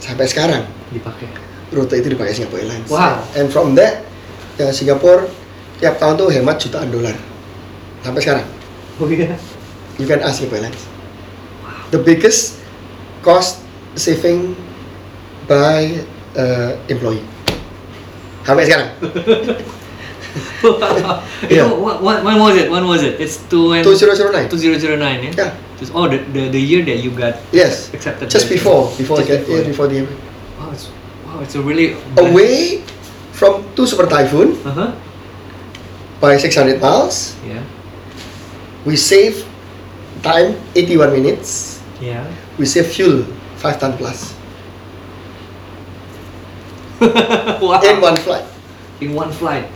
Sampai 0.03 0.27
sekarang 0.27 0.63
Dipakai. 0.91 1.27
rute 1.71 1.95
itu 1.99 2.07
dipakai 2.11 2.35
Singapore 2.35 2.63
Airlines. 2.63 2.87
Wow. 2.91 3.23
And 3.35 3.47
from 3.51 3.75
that, 3.79 4.03
ya 4.59 4.71
Singapura 4.71 5.27
tiap 5.79 5.99
tahun 5.99 6.15
tuh 6.19 6.27
hemat 6.31 6.59
jutaan 6.59 6.91
dolar. 6.91 7.15
Sampai 8.03 8.19
sekarang. 8.23 8.47
Oh 8.99 9.07
iya. 9.07 9.35
You 9.99 10.07
can 10.07 10.19
ask 10.23 10.39
Singapore 10.43 10.63
Airlines. 10.63 10.86
The 11.91 11.99
biggest 11.99 12.59
cost 13.23 13.63
saving 13.95 14.55
by 15.47 16.03
uh, 16.35 16.75
employee. 16.91 17.23
Sampai 18.43 18.63
sekarang. 18.67 18.87
Wow. 20.61 21.17
Iya. 21.49 21.65
Itu 21.65 21.81
wh- 21.81 21.97
wh- 22.01 22.21
when 22.21 22.37
was 22.37 22.53
it? 22.57 22.67
When 22.69 22.85
was 22.85 23.01
it? 23.01 23.17
It's 23.17 23.41
2 23.49 23.81
2009. 23.85 24.49
2009 24.49 24.97
ya? 24.99 25.31
Yeah. 25.33 25.51
Just, 25.77 25.93
oh, 25.93 26.05
the, 26.09 26.17
the 26.33 26.49
the 26.49 26.61
year 26.61 26.81
that 26.85 27.01
you 27.01 27.09
got 27.13 27.37
Yes. 27.53 27.89
accepted. 27.93 28.29
Just 28.29 28.49
before, 28.49 28.89
before, 28.97 29.21
Just 29.21 29.29
get, 29.29 29.45
before. 29.45 29.57
yeah, 29.61 29.65
before 29.69 29.87
the 29.89 30.05
Wow, 30.57 30.73
it's 30.73 30.89
wow, 31.25 31.37
it's 31.41 31.53
a 31.57 31.61
really 31.61 31.93
away 32.17 32.81
from 33.33 33.61
two 33.77 33.85
super 33.85 34.09
typhoon 34.09 34.57
Uh 34.65 34.73
huh. 34.73 34.89
by 36.21 36.37
600 36.37 36.81
miles. 36.81 37.37
Yeah. 37.45 37.61
We 38.85 38.97
save 38.97 39.45
time 40.25 40.57
81 40.73 41.13
minutes. 41.13 41.76
Yeah. 42.01 42.25
We 42.57 42.65
save 42.65 42.87
fuel 42.87 43.25
5 43.57 43.79
ton 43.79 43.97
plus 43.97 44.37
wow. 47.61 47.81
in 47.81 48.01
one 48.01 48.17
flight. 48.17 48.45
In 49.01 49.13
one 49.13 49.31
flight. 49.31 49.69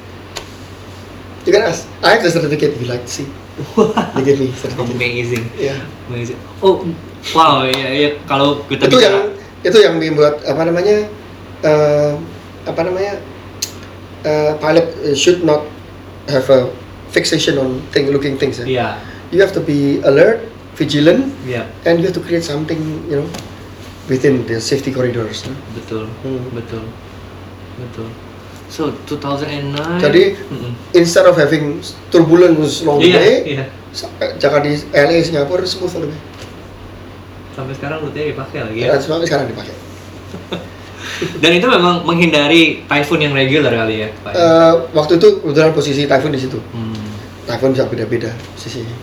You 1.45 1.53
can 1.53 1.61
ask. 1.61 1.85
I 2.01 2.17
have 2.17 2.23
the 2.23 2.31
certificate 2.31 2.73
if 2.73 2.81
you 2.81 2.87
like 2.89 3.05
to 3.05 3.11
see. 3.11 3.27
They 4.15 4.23
give 4.25 4.39
me 4.39 4.51
certificate. 4.53 4.95
Amazing. 4.95 5.45
Yeah. 5.57 5.81
Amazing. 6.09 6.37
Oh, 6.61 6.81
wow. 7.33 7.65
Ya, 7.65 7.89
ya 7.93 8.09
kalau 8.25 8.65
kita 8.65 8.89
itu 8.89 8.97
bicara 8.97 9.13
yang 9.13 9.27
itu 9.61 9.77
yang 9.77 9.95
membuat 10.01 10.41
apa 10.45 10.61
namanya 10.65 10.97
eh, 11.61 12.13
apa 12.65 12.81
namanya 12.81 13.13
eh, 14.25 14.51
pilot 14.57 14.87
eh, 15.05 15.13
should 15.17 15.45
not 15.45 15.65
have 16.25 16.45
a 16.49 16.69
fixation 17.13 17.57
on 17.61 17.81
thing 17.93 18.09
looking 18.09 18.37
things. 18.37 18.57
ya. 18.61 18.65
Iya. 18.65 18.87
You 19.31 19.39
have 19.45 19.53
to 19.55 19.63
be 19.63 20.01
alert, 20.03 20.43
vigilant, 20.81 21.29
Iya. 21.45 21.69
and 21.85 22.01
you 22.01 22.09
have 22.09 22.17
to 22.17 22.23
create 22.25 22.41
something 22.41 22.81
you 23.05 23.21
know 23.21 23.27
within 24.09 24.41
the 24.49 24.57
safety 24.57 24.89
corridors. 24.89 25.45
Betul. 25.77 26.09
Hmm. 26.25 26.41
Betul. 26.51 26.83
Betul. 27.77 28.09
So 28.71 28.95
2009. 29.05 30.01
Jadi 30.01 30.23
Mm-mm. 30.49 30.73
instead 30.95 31.27
of 31.27 31.37
having 31.37 31.77
turbulence 32.09 32.81
long 32.81 32.97
way, 32.97 33.43
iya. 33.59 33.67
sampai 33.91 34.39
jangan 34.39 34.63
di 34.63 34.79
LA 34.89 35.21
Singapura 35.21 35.61
smooth 35.61 36.07
way. 36.07 36.19
Sampai 37.51 37.75
sekarang 37.75 37.99
rutenya 38.01 38.31
dipakai 38.31 38.63
lagi 38.63 38.79
Ya. 38.79 38.95
ya. 38.95 38.97
Sampai 38.97 39.27
sekarang 39.27 39.51
dipakai. 39.51 39.75
Dan 41.43 41.51
itu 41.53 41.67
memang 41.67 42.01
menghindari 42.07 42.87
typhoon 42.87 43.21
yang 43.21 43.33
regular 43.35 43.69
kali 43.69 44.07
ya, 44.07 44.09
Pak. 44.23 44.31
Eh, 44.33 44.73
waktu 44.95 45.19
itu 45.19 45.43
kebetulan 45.43 45.75
posisi 45.75 46.01
typhoon 46.07 46.33
di 46.33 46.41
situ. 46.41 46.57
Hmm. 46.71 46.95
Typhoon 47.45 47.75
bisa 47.75 47.85
beda-beda 47.91 48.31
posisinya. 48.55 48.95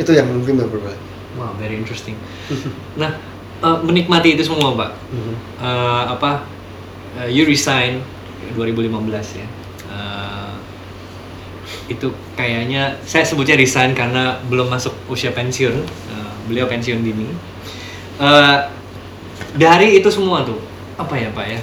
Itu 0.00 0.12
yang 0.16 0.28
mungkin 0.30 0.56
berbeda. 0.60 0.94
Wow, 1.36 1.56
very 1.56 1.76
interesting. 1.80 2.16
Nah, 3.00 3.16
eh, 3.64 3.78
menikmati 3.84 4.36
itu 4.36 4.44
semua, 4.44 4.76
Pak. 4.76 4.90
Mhm. 5.12 5.34
Eh, 5.60 6.04
apa? 6.12 6.44
eh, 7.20 7.28
you 7.28 7.44
resign 7.44 8.00
2015 8.56 9.36
ya. 9.36 9.46
Eh, 9.92 10.52
itu 11.92 12.08
kayaknya 12.36 12.96
saya 13.04 13.24
sebutnya 13.24 13.56
resign 13.56 13.92
karena 13.92 14.40
belum 14.48 14.72
masuk 14.72 14.92
usia 15.08 15.32
pensiun. 15.32 15.84
Eh, 15.84 16.32
beliau 16.48 16.68
pensiun 16.68 17.00
dini. 17.04 17.28
Eh, 18.20 18.58
dari 19.56 20.00
itu 20.00 20.08
semua 20.08 20.44
tuh 20.44 20.60
apa 20.96 21.16
ya 21.16 21.28
pak 21.32 21.46
ya? 21.48 21.60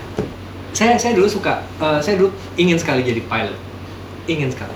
Saya 0.70 0.94
saya 1.02 1.18
dulu 1.18 1.26
suka, 1.26 1.66
eh, 1.82 2.00
saya 2.02 2.22
dulu 2.22 2.30
ingin 2.58 2.78
sekali 2.78 3.02
jadi 3.02 3.22
pilot, 3.26 3.58
ingin 4.30 4.50
sekali. 4.54 4.74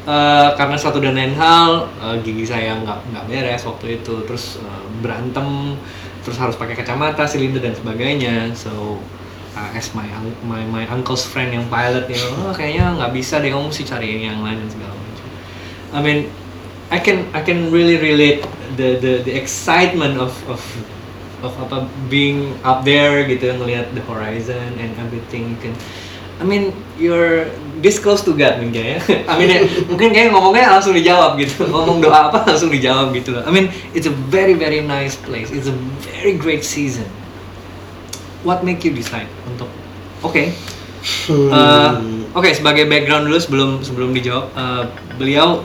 Eh, 0.00 0.50
karena 0.56 0.80
satu 0.80 0.96
dan 0.96 1.12
lain 1.12 1.36
hal 1.36 1.84
eh, 2.00 2.16
gigi 2.24 2.48
saya 2.48 2.72
nggak 2.80 3.12
nggak 3.12 3.24
beres 3.28 3.62
waktu 3.68 4.00
itu, 4.00 4.24
terus 4.24 4.56
eh, 4.56 4.84
berantem, 5.04 5.76
terus 6.24 6.40
harus 6.40 6.56
pakai 6.56 6.72
kacamata, 6.72 7.28
silinder 7.28 7.60
dan 7.60 7.76
sebagainya. 7.76 8.48
So 8.56 8.96
uh, 9.56 9.70
as 9.76 9.92
my 9.94 10.06
my 10.46 10.62
my 10.66 10.84
uncle's 10.88 11.26
friend 11.26 11.52
yang 11.54 11.66
pilot 11.68 12.06
ya 12.06 12.20
oh 12.42 12.54
kayaknya 12.54 12.96
nggak 12.98 13.12
bisa 13.14 13.42
deh 13.42 13.50
kamu 13.50 13.70
mesti 13.70 13.84
cari 13.86 14.08
yang 14.22 14.40
lain 14.42 14.58
dan 14.62 14.68
segala 14.70 14.94
macam. 14.94 15.26
I 15.90 16.00
mean 16.00 16.18
I 16.90 16.98
can 16.98 17.26
I 17.34 17.40
can 17.42 17.70
really 17.70 17.98
relate 17.98 18.46
the 18.74 18.98
the 18.98 19.12
the 19.26 19.34
excitement 19.34 20.18
of 20.18 20.34
of 20.50 20.62
of 21.40 21.52
apa 21.56 21.88
being 22.12 22.56
up 22.66 22.84
there 22.84 23.24
gitu 23.24 23.52
ngelihat 23.52 23.92
the 23.96 24.04
horizon 24.06 24.76
and 24.78 24.92
everything. 24.98 25.56
You 25.56 25.58
can 25.60 25.74
I 26.40 26.44
mean 26.46 26.72
you're 26.96 27.52
this 27.80 27.98
close 27.98 28.20
to 28.22 28.36
God 28.36 28.60
mungkin 28.60 28.96
ya 28.96 28.98
I 29.30 29.34
mean 29.40 29.48
ya, 29.50 29.60
mungkin 29.88 30.12
kayak 30.12 30.30
ngomongnya 30.32 30.78
langsung 30.78 30.94
dijawab 30.94 31.40
gitu 31.40 31.64
ngomong 31.72 32.04
doa 32.04 32.30
apa 32.30 32.44
langsung 32.46 32.70
dijawab 32.70 33.12
gitu 33.16 33.34
loh 33.34 33.42
I 33.44 33.50
mean 33.50 33.72
it's 33.96 34.06
a 34.06 34.14
very 34.30 34.54
very 34.54 34.84
nice 34.84 35.16
place 35.16 35.50
it's 35.50 35.68
a 35.68 35.76
very 36.04 36.36
great 36.36 36.62
season 36.62 37.08
what 38.44 38.62
make 38.62 38.84
you 38.84 38.92
decide 38.92 39.28
untuk 39.48 39.68
oke 40.24 40.52
Hmm. 41.00 41.48
Uh, 41.48 41.92
Oke, 42.36 42.52
sebagai 42.52 42.84
background 42.86 43.26
dulu 43.26 43.38
sebelum 43.40 43.70
sebelum 43.80 44.10
dijawab, 44.12 44.52
uh, 44.52 44.84
beliau 45.16 45.64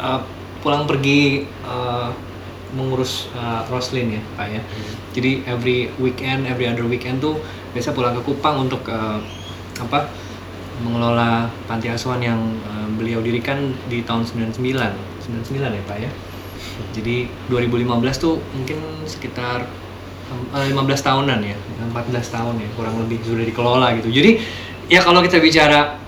uh, 0.00 0.24
pulang 0.64 0.88
pergi 0.88 1.44
uh, 1.68 2.10
mengurus 2.74 3.28
uh, 3.36 3.62
Roslin 3.68 4.18
ya, 4.18 4.22
Pak 4.34 4.48
ya. 4.50 4.62
Jadi 5.14 5.44
every 5.46 5.92
weekend, 6.00 6.48
every 6.48 6.66
other 6.66 6.88
weekend 6.88 7.20
tuh 7.20 7.38
biasa 7.76 7.94
pulang 7.94 8.16
ke 8.16 8.22
Kupang 8.24 8.66
untuk 8.66 8.82
uh, 8.88 9.20
apa? 9.78 10.10
Mengelola 10.80 11.48
panti 11.68 11.92
asuhan 11.92 12.20
yang 12.20 12.40
uh, 12.66 12.88
beliau 12.96 13.20
dirikan 13.20 13.72
di 13.86 14.02
tahun 14.04 14.24
99. 14.24 14.56
99 14.60 15.56
ya, 15.56 15.82
Pak 15.86 15.98
ya. 16.00 16.10
Jadi 16.96 17.28
2015 17.52 17.86
tuh 18.16 18.40
mungkin 18.56 18.78
sekitar 19.04 19.68
eh, 20.56 20.66
15 20.72 20.80
tahunan 20.80 21.40
ya, 21.44 21.56
14 21.92 22.34
tahun 22.34 22.54
ya, 22.56 22.68
kurang 22.74 22.96
lebih 23.04 23.20
sudah 23.20 23.44
dikelola 23.44 23.88
gitu. 24.00 24.08
Jadi 24.08 24.40
ya 24.88 25.04
kalau 25.04 25.20
kita 25.20 25.38
bicara 25.38 26.00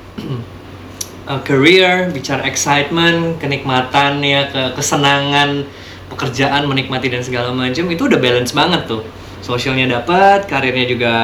uh, 1.29 1.41
career, 1.49 2.09
bicara 2.11 2.49
excitement, 2.49 3.37
kenikmatan 3.37 4.25
ya, 4.25 4.49
ke 4.49 4.73
kesenangan 4.75 5.69
pekerjaan, 6.13 6.69
menikmati 6.69 7.09
dan 7.09 7.25
segala 7.25 7.53
macam 7.57 7.89
itu 7.89 8.03
udah 8.05 8.21
balance 8.21 8.53
banget 8.53 8.85
tuh. 8.85 9.03
Sosialnya 9.43 10.01
dapat, 10.01 10.47
karirnya 10.47 10.87
juga 10.87 11.15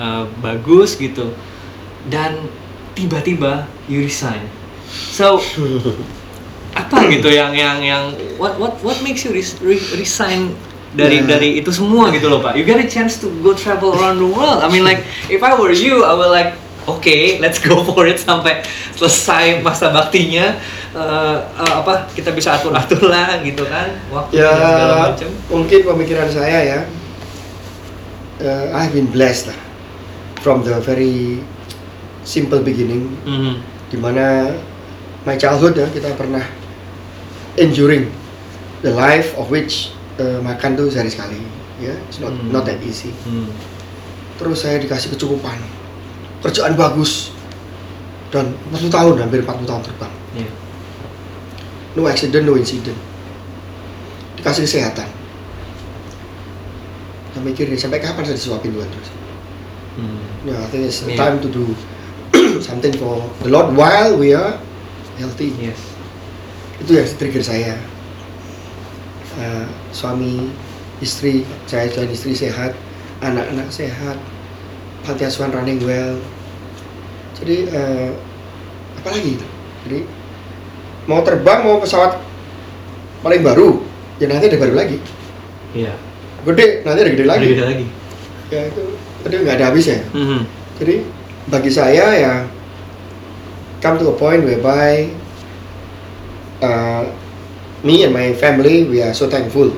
uh, 0.00 0.24
bagus 0.40 0.96
gitu. 0.96 1.34
Dan 2.06 2.46
tiba-tiba 2.96 3.68
you 3.86 4.02
resign. 4.02 4.40
So 4.88 5.38
apa 6.80 7.08
gitu 7.08 7.28
yang 7.32 7.56
yang 7.56 7.80
yang 7.80 8.04
what 8.36 8.56
what 8.60 8.76
what 8.84 8.96
makes 9.00 9.24
you 9.24 9.32
res- 9.32 9.56
re- 9.64 9.80
resign 9.96 10.52
dari 10.92 11.20
Yeah. 11.20 11.28
dari 11.36 11.48
itu 11.60 11.72
semua 11.72 12.08
gitu 12.12 12.28
loh 12.28 12.40
pak 12.40 12.56
you 12.56 12.64
get 12.64 12.80
a 12.80 12.88
chance 12.88 13.20
to 13.20 13.28
go 13.40 13.52
travel 13.56 13.96
around 13.96 14.16
the 14.20 14.28
world 14.28 14.60
I 14.64 14.68
mean 14.68 14.84
like 14.84 15.04
if 15.28 15.40
I 15.40 15.56
were 15.56 15.72
you 15.72 16.04
I 16.04 16.12
will 16.16 16.32
like 16.32 16.56
oke 16.84 17.08
let's 17.40 17.60
go 17.60 17.80
for 17.84 18.04
it 18.04 18.20
sampai 18.20 18.60
selesai 18.96 19.60
masa 19.64 19.92
baktinya 19.92 20.56
Eh, 20.96 21.36
eh, 21.60 21.72
apa 21.76 22.08
kita 22.16 22.32
bisa 22.32 22.56
atur 22.56 22.72
atur 22.72 23.12
lah 23.12 23.36
gitu 23.44 23.68
kan 23.68 24.00
waktu 24.08 24.40
ya 24.40 24.48
dan 24.48 24.64
segala 24.64 24.94
macam 25.12 25.28
mungkin 25.52 25.78
pemikiran 25.84 26.28
saya 26.32 26.58
ya 26.64 26.78
uh, 28.40 28.72
I've 28.72 28.96
been 28.96 29.12
blessed 29.12 29.52
lah 29.52 29.58
from 30.40 30.64
the 30.64 30.80
very 30.80 31.44
simple 32.26 32.58
beginning 32.60 33.06
Mhm. 33.22 33.54
di 33.86 33.96
mana 33.96 34.50
my 35.22 35.34
childhood 35.34 35.74
ya 35.74 35.86
kita 35.88 36.10
pernah 36.12 36.42
enduring 37.54 38.10
the 38.82 38.90
life 38.90 39.30
of 39.34 39.46
which 39.46 39.94
uh, 40.18 40.42
makan 40.42 40.74
tuh 40.74 40.90
sehari 40.90 41.06
sekali 41.06 41.38
ya 41.78 41.94
it's 42.04 42.18
not 42.18 42.34
Hmm. 42.34 42.50
not 42.50 42.62
that 42.62 42.82
easy 42.82 43.14
Hmm. 43.22 43.46
terus 44.36 44.60
saya 44.60 44.76
dikasih 44.76 45.14
kecukupan 45.14 45.56
kerjaan 46.42 46.74
bagus 46.74 47.30
dan 48.28 48.52
40 48.68 48.90
tahun 48.90 49.14
hampir 49.18 49.40
40 49.40 49.64
tahun 49.64 49.82
terbang 49.82 50.12
Iya. 50.34 50.50
no 51.94 52.04
accident 52.04 52.44
no 52.44 52.58
incident 52.58 52.98
dikasih 54.34 54.66
kesehatan 54.66 55.08
saya 57.32 57.42
mikir 57.44 57.68
sampai 57.76 58.00
kapan 58.00 58.24
saya 58.24 58.36
disuapin 58.36 58.72
Tuhan 58.72 58.88
terus 58.90 59.10
Hmm. 59.96 60.20
ya 60.44 60.60
I 60.60 60.68
think 60.68 60.84
it's 60.84 61.00
Iya. 61.06 61.16
time 61.16 61.40
to 61.40 61.48
do 61.48 61.64
something 62.62 62.92
for 62.96 63.20
the 63.42 63.50
Lord 63.50 63.74
while 63.74 64.16
we 64.16 64.32
are 64.32 64.56
healthy. 65.20 65.52
Yes. 65.60 65.80
Itu 66.80 66.96
yang 66.96 67.08
trigger 67.16 67.44
saya. 67.44 67.74
Eh, 69.36 69.66
suami 69.92 70.48
istri 71.04 71.44
saya 71.68 71.92
dan 71.92 72.08
istri 72.08 72.32
sehat 72.32 72.72
anak-anak 73.20 73.68
sehat 73.68 74.16
panti 75.04 75.28
asuhan 75.28 75.52
running 75.52 75.80
well. 75.84 76.16
Jadi 77.36 77.68
eh, 77.68 78.10
apa 79.02 79.08
lagi 79.12 79.36
itu? 79.36 79.46
Jadi 79.86 79.98
mau 81.06 81.20
terbang 81.22 81.60
mau 81.62 81.78
pesawat 81.78 82.18
paling 83.20 83.42
baru 83.44 83.80
ya 84.16 84.26
nanti 84.32 84.48
ada 84.48 84.58
baru 84.60 84.74
lagi. 84.76 84.98
Iya. 85.76 85.92
Gede 86.48 86.86
nanti 86.86 86.98
ada 87.04 87.10
gede 87.12 87.26
lagi. 87.28 87.44
Ada 87.44 87.52
beda 87.52 87.66
lagi. 87.68 87.86
Ya 88.46 88.60
itu 88.70 88.82
tadi 89.20 89.34
nggak 89.42 89.56
ada 89.58 89.66
habisnya. 89.68 89.98
Mhm. 90.14 90.40
jadi 90.76 90.96
bagi 91.46 91.70
saya 91.70 92.06
ya 92.18 92.34
come 93.78 94.02
to 94.02 94.10
a 94.10 94.16
point 94.18 94.42
whereby 94.42 95.06
uh, 96.58 97.06
me 97.86 98.02
and 98.02 98.10
my 98.10 98.34
family 98.34 98.82
we 98.90 98.98
are 98.98 99.14
so 99.14 99.30
thankful. 99.30 99.70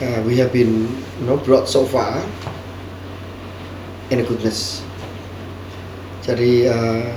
Uh, 0.00 0.22
we 0.24 0.38
have 0.38 0.54
been 0.54 0.88
you 1.20 1.24
know 1.26 1.36
brought 1.36 1.66
so 1.68 1.82
far 1.82 2.22
in 4.14 4.22
a 4.22 4.24
goodness. 4.24 4.86
Jadi 6.22 6.70
uh, 6.70 7.10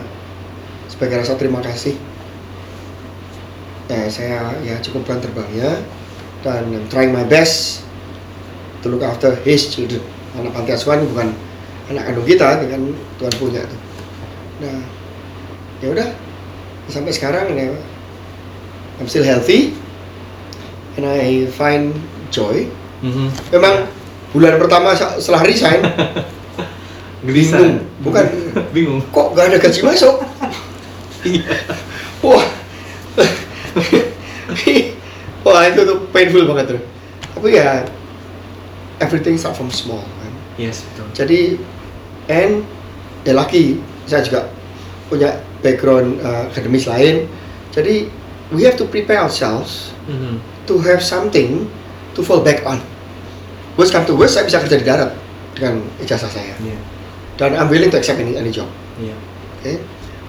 sebagai 0.89 1.21
rasa 1.21 1.37
terima 1.37 1.61
kasih 1.61 1.93
eh, 3.93 4.07
saya 4.09 4.57
ya 4.65 4.81
cukupkan 4.81 5.21
terbangnya 5.21 5.77
dan 6.41 6.73
I'm 6.73 6.89
trying 6.89 7.13
my 7.13 7.23
best 7.23 7.85
to 8.81 8.89
look 8.89 9.05
after 9.05 9.37
his 9.45 9.69
children. 9.69 10.01
Anak 10.33 10.57
panti 10.57 10.73
asuhan 10.73 11.05
bukan 11.05 11.52
anak 11.91 12.03
kandung 12.07 12.27
kita, 12.27 12.47
kan 12.63 12.81
Tuhan 13.19 13.33
punya 13.39 13.61
tuh. 13.67 13.79
Nah, 14.63 14.79
ya 15.83 15.87
udah 15.91 16.07
sampai 16.87 17.11
sekarang 17.15 17.55
ya 17.55 17.71
I'm 18.99 19.09
still 19.09 19.25
healthy 19.25 19.73
and 20.95 21.03
I 21.03 21.49
find 21.51 21.97
joy. 22.29 22.69
Mhm. 23.03 23.27
Memang 23.51 23.89
bulan 24.31 24.55
pertama 24.61 24.95
setelah 24.95 25.43
resign. 25.43 25.81
Bingung. 27.23 27.79
Bukan. 28.03 28.25
bingung 28.75 28.99
kok 29.15 29.31
gak 29.31 29.47
ada 29.47 29.57
gaji 29.59 29.79
masuk. 29.79 30.19
iya 31.27 31.55
Wah. 32.19 32.43
Wah 35.43 35.67
itu 35.67 35.81
tuh 35.87 35.97
painful 36.11 36.47
banget 36.47 36.75
tuh. 36.75 36.81
Tapi 37.35 37.59
ya 37.59 37.83
everything 38.99 39.39
start 39.39 39.55
from 39.55 39.71
small. 39.71 40.03
Yes 40.55 40.85
betul 40.91 41.07
Jadi 41.13 41.39
and 42.27 42.63
ya 43.23 43.33
lagi 43.33 43.79
saya 44.05 44.21
juga 44.21 44.47
punya 45.07 45.31
background 45.59 46.19
uh, 46.19 46.47
akademis 46.47 46.85
lain. 46.85 47.27
Jadi 47.71 48.07
we 48.51 48.63
have 48.63 48.75
to 48.75 48.85
prepare 48.85 49.23
ourselves 49.23 49.95
Mhm. 50.03 50.35
to 50.67 50.83
have 50.83 50.99
something 50.99 51.63
to 52.11 52.19
fall 52.19 52.43
back 52.43 52.59
on. 52.67 52.83
Worst 53.79 53.95
come 53.95 54.03
to 54.03 54.13
worst, 54.13 54.35
saya 54.35 54.43
bisa 54.43 54.59
kerja 54.59 54.75
di 54.75 54.85
darat 54.85 55.09
dengan 55.55 55.79
ijazah 55.97 56.27
saya. 56.27 56.53
iya 56.59 56.77
Dan 57.33 57.55
I'm 57.55 57.71
willing 57.71 57.89
to 57.89 57.97
accept 57.97 58.19
any, 58.19 58.35
any 58.35 58.51
job. 58.51 58.67
iya 58.99 59.15
Oke, 59.57 59.79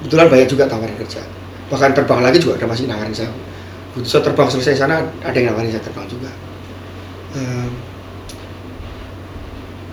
kebetulan 0.01 0.27
banyak 0.31 0.49
juga 0.49 0.65
tawaran 0.65 0.95
kerja. 0.95 1.21
Bahkan 1.69 1.91
terbang 1.93 2.23
lagi 2.23 2.39
juga 2.39 2.55
ada 2.57 2.71
masih 2.71 2.87
nawarin 2.87 3.11
saya. 3.11 3.29
Begitu 3.93 4.09
saya 4.09 4.23
terbang 4.23 4.47
selesai 4.47 4.75
sana, 4.79 5.03
ada 5.21 5.35
yang 5.35 5.51
nawarin 5.53 5.75
saya 5.75 5.83
terbang 5.83 6.07
juga. 6.07 6.31
Ehm, 7.35 7.75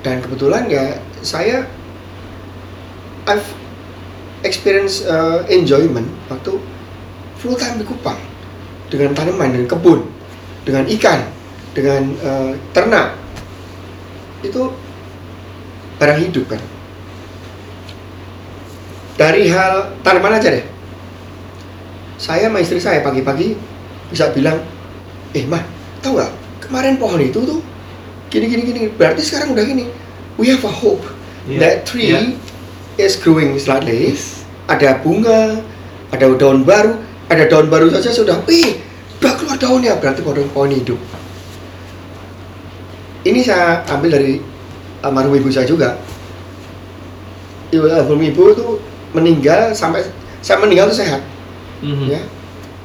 dan 0.01 0.21
kebetulan 0.21 0.65
ya 0.69 0.97
saya 1.21 1.65
I've 3.29 3.45
experience 4.41 5.05
uh, 5.05 5.45
enjoyment 5.45 6.09
waktu 6.29 6.57
full 7.37 7.57
time 7.57 7.77
di 7.77 7.85
Kupang. 7.85 8.17
Dengan 8.91 9.15
tanaman 9.15 9.55
dan 9.55 9.65
kebun, 9.71 10.03
dengan 10.67 10.83
ikan, 10.83 11.23
dengan 11.71 12.11
uh, 12.19 12.51
ternak. 12.75 13.15
Itu 14.43 14.73
barang 15.95 16.19
hidup 16.27 16.45
kan? 16.51 16.61
Dari 19.15 19.47
hal 19.47 19.95
tanaman 20.03 20.35
aja 20.35 20.51
deh. 20.51 20.65
Saya 22.19 22.51
sama 22.51 22.59
istri 22.59 22.83
saya 22.83 22.99
pagi-pagi 22.99 23.55
bisa 24.11 24.27
bilang 24.35 24.59
eh 25.31 25.47
mah 25.47 25.63
tahu 26.03 26.19
nggak? 26.19 26.31
Kemarin 26.67 26.99
pohon 26.99 27.21
itu 27.23 27.39
tuh 27.47 27.63
gini 28.31 28.45
gini 28.47 28.61
gini. 28.63 28.81
Berarti 28.89 29.21
sekarang 29.21 29.51
udah 29.51 29.61
gini. 29.61 29.85
We 30.39 30.47
have 30.49 30.63
a 30.63 30.71
hope 30.71 31.03
Iya. 31.45 31.59
that 31.59 31.75
tree 31.83 32.15
Iya. 32.15 32.33
is 32.97 33.19
growing 33.19 33.59
slightly 33.59 34.15
Yes. 34.15 34.47
ada 34.65 34.97
bunga 35.03 35.59
ada 36.09 36.25
daun 36.33 36.63
baru 36.63 36.95
ada 37.27 37.43
daun 37.45 37.67
baru 37.67 37.91
saja 37.91 38.09
sudah. 38.09 38.39
Wih 38.47 38.79
udah 39.19 39.33
keluar 39.35 39.57
daunnya. 39.59 39.99
Berarti 39.99 40.23
pohon 40.23 40.47
pohon 40.49 40.71
hidup. 40.71 40.97
Ini 43.21 43.39
saya 43.45 43.85
ambil 43.85 44.17
dari 44.17 44.41
almarhum 45.05 45.37
ibu 45.37 45.49
saya 45.53 45.69
juga. 45.69 45.93
Ibu 47.69 47.85
almarhum 47.85 48.21
ibu 48.25 48.43
itu 48.49 48.65
meninggal 49.13 49.75
sampai 49.77 50.01
saya 50.41 50.57
meninggal 50.57 50.89
itu 50.89 51.05
sehat. 51.05 51.21
Mhm. 51.85 52.05
ya. 52.09 52.21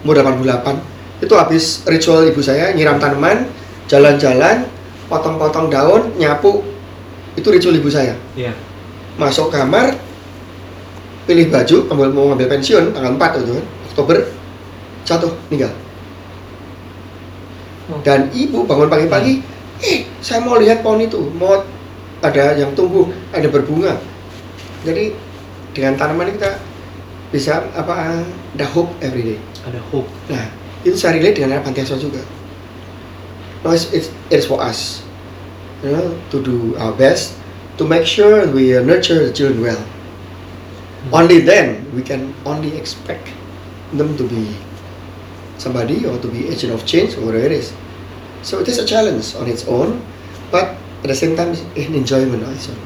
Umur 0.04 0.20
88 0.20 0.76
itu 1.18 1.32
habis 1.32 1.64
ritual 1.88 2.28
ibu 2.28 2.44
saya 2.44 2.70
nyiram 2.76 3.00
tanaman 3.00 3.48
jalan-jalan 3.88 4.68
potong-potong 5.06 5.70
daun 5.70 6.02
nyapu 6.16 6.62
itu 7.34 7.46
ritual 7.48 7.76
ibu 7.76 7.86
saya 7.86 8.14
Iya. 8.34 8.52
masuk 9.16 9.48
kamar 9.48 9.94
pilih 11.26 11.50
baju 11.50 11.76
ambil 11.90 12.08
mau 12.10 12.24
ngambil 12.30 12.48
pensiun 12.52 12.94
tanggal 12.94 13.12
4 13.14 13.42
itu 13.42 13.52
kan 13.54 13.66
Oktober 13.90 14.16
jatuh 15.02 15.32
meninggal 15.48 15.72
Oh. 17.86 18.02
dan 18.02 18.26
ibu 18.34 18.66
bangun 18.66 18.90
pagi-pagi 18.90 19.46
eh 19.78 20.10
saya 20.18 20.42
mau 20.42 20.58
lihat 20.58 20.82
pohon 20.82 20.98
itu 20.98 21.22
mau 21.38 21.62
ada 22.18 22.58
yang 22.58 22.74
tumbuh 22.74 23.06
ada 23.30 23.46
berbunga 23.46 23.94
jadi 24.82 25.14
dengan 25.70 25.94
tanaman 25.94 26.34
kita 26.34 26.58
bisa 27.30 27.62
apa 27.78 28.26
ada 28.26 28.66
hope 28.74 28.90
every 28.98 29.22
day 29.22 29.38
Ada 29.62 29.78
hope. 29.90 30.06
Nah, 30.26 30.46
itu 30.82 30.94
saya 30.94 31.18
relate 31.18 31.38
dengan 31.38 31.58
anak 31.58 31.66
panti 31.66 31.82
asuhan 31.82 31.98
juga. 31.98 32.22
No, 33.64 33.70
it's, 33.72 33.92
it's, 33.92 34.10
it's 34.30 34.46
for 34.46 34.60
us, 34.60 35.02
you 35.82 35.92
know, 35.92 36.20
to 36.30 36.42
do 36.42 36.76
our 36.76 36.92
best 36.92 37.36
to 37.78 37.84
make 37.84 38.06
sure 38.06 38.48
we 38.50 38.72
nurture 38.80 39.26
the 39.26 39.32
children 39.32 39.62
well. 39.62 39.82
Only 41.12 41.40
then 41.40 41.86
we 41.94 42.02
can 42.02 42.34
only 42.44 42.76
expect 42.76 43.28
them 43.92 44.16
to 44.16 44.24
be 44.26 44.56
somebody 45.58 46.04
or 46.06 46.18
to 46.18 46.28
be 46.28 46.48
agent 46.48 46.72
of 46.72 46.84
change 46.86 47.14
or 47.16 47.26
whatever 47.26 47.46
it 47.46 47.52
is. 47.52 47.72
So 48.42 48.58
it 48.60 48.68
is 48.68 48.78
a 48.78 48.86
challenge 48.86 49.34
on 49.36 49.46
its 49.46 49.66
own, 49.68 50.02
but 50.50 50.76
at 51.02 51.08
the 51.08 51.14
same 51.14 51.36
time 51.36 51.52
it's 51.52 51.62
an 51.76 51.94
enjoyment 51.94 52.42
also. 52.42 52.72
own. 52.72 52.82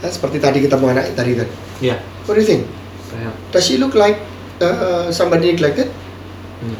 Ya, 0.00 0.08
seperti 0.08 0.40
tadi 0.40 0.64
kita 0.64 0.80
mau 0.80 0.88
anak 0.88 1.12
tadi 1.12 1.36
kan. 1.36 1.48
Iya. 1.84 2.00
What 2.24 2.34
do 2.36 2.40
you 2.40 2.48
think? 2.48 2.64
Kayak. 3.12 3.34
Does 3.52 3.64
she 3.68 3.76
look 3.76 3.92
like 3.92 4.16
uh, 4.64 5.12
somebody 5.12 5.52
neglected? 5.52 5.92
Hmm. 6.64 6.78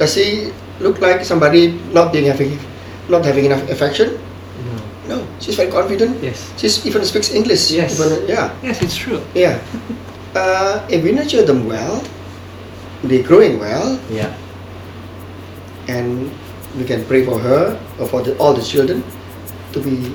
Does 0.00 0.16
he 0.16 0.48
look 0.80 1.00
like 1.00 1.24
somebody 1.24 1.78
not 1.92 2.12
being 2.12 2.26
having 2.26 2.58
not 3.08 3.24
having 3.24 3.44
enough 3.46 3.62
affection? 3.70 4.18
No. 4.64 4.76
No, 5.16 5.26
she's 5.38 5.54
very 5.56 5.70
confident. 5.70 6.16
Yes. 6.22 6.48
She 6.56 6.68
even 6.88 7.04
speaks 7.04 7.30
English. 7.34 7.70
Yes. 7.70 8.00
Even, 8.00 8.26
yeah, 8.28 8.48
Yes, 8.62 8.80
it's 8.82 8.96
true. 8.96 9.20
yeah. 9.34 9.58
Uh, 10.34 10.82
if 10.90 10.98
we 11.06 11.12
nurture 11.14 11.46
them 11.46 11.62
well, 11.70 12.02
they're 13.06 13.22
growing 13.22 13.54
well, 13.62 13.94
Yeah. 14.10 14.34
and 15.86 16.26
we 16.74 16.82
can 16.82 17.04
pray 17.06 17.22
for 17.24 17.38
her 17.38 17.78
or 18.02 18.08
for 18.10 18.18
the, 18.26 18.34
all 18.42 18.50
the 18.52 18.62
children 18.62 19.04
to 19.70 19.78
be 19.78 20.10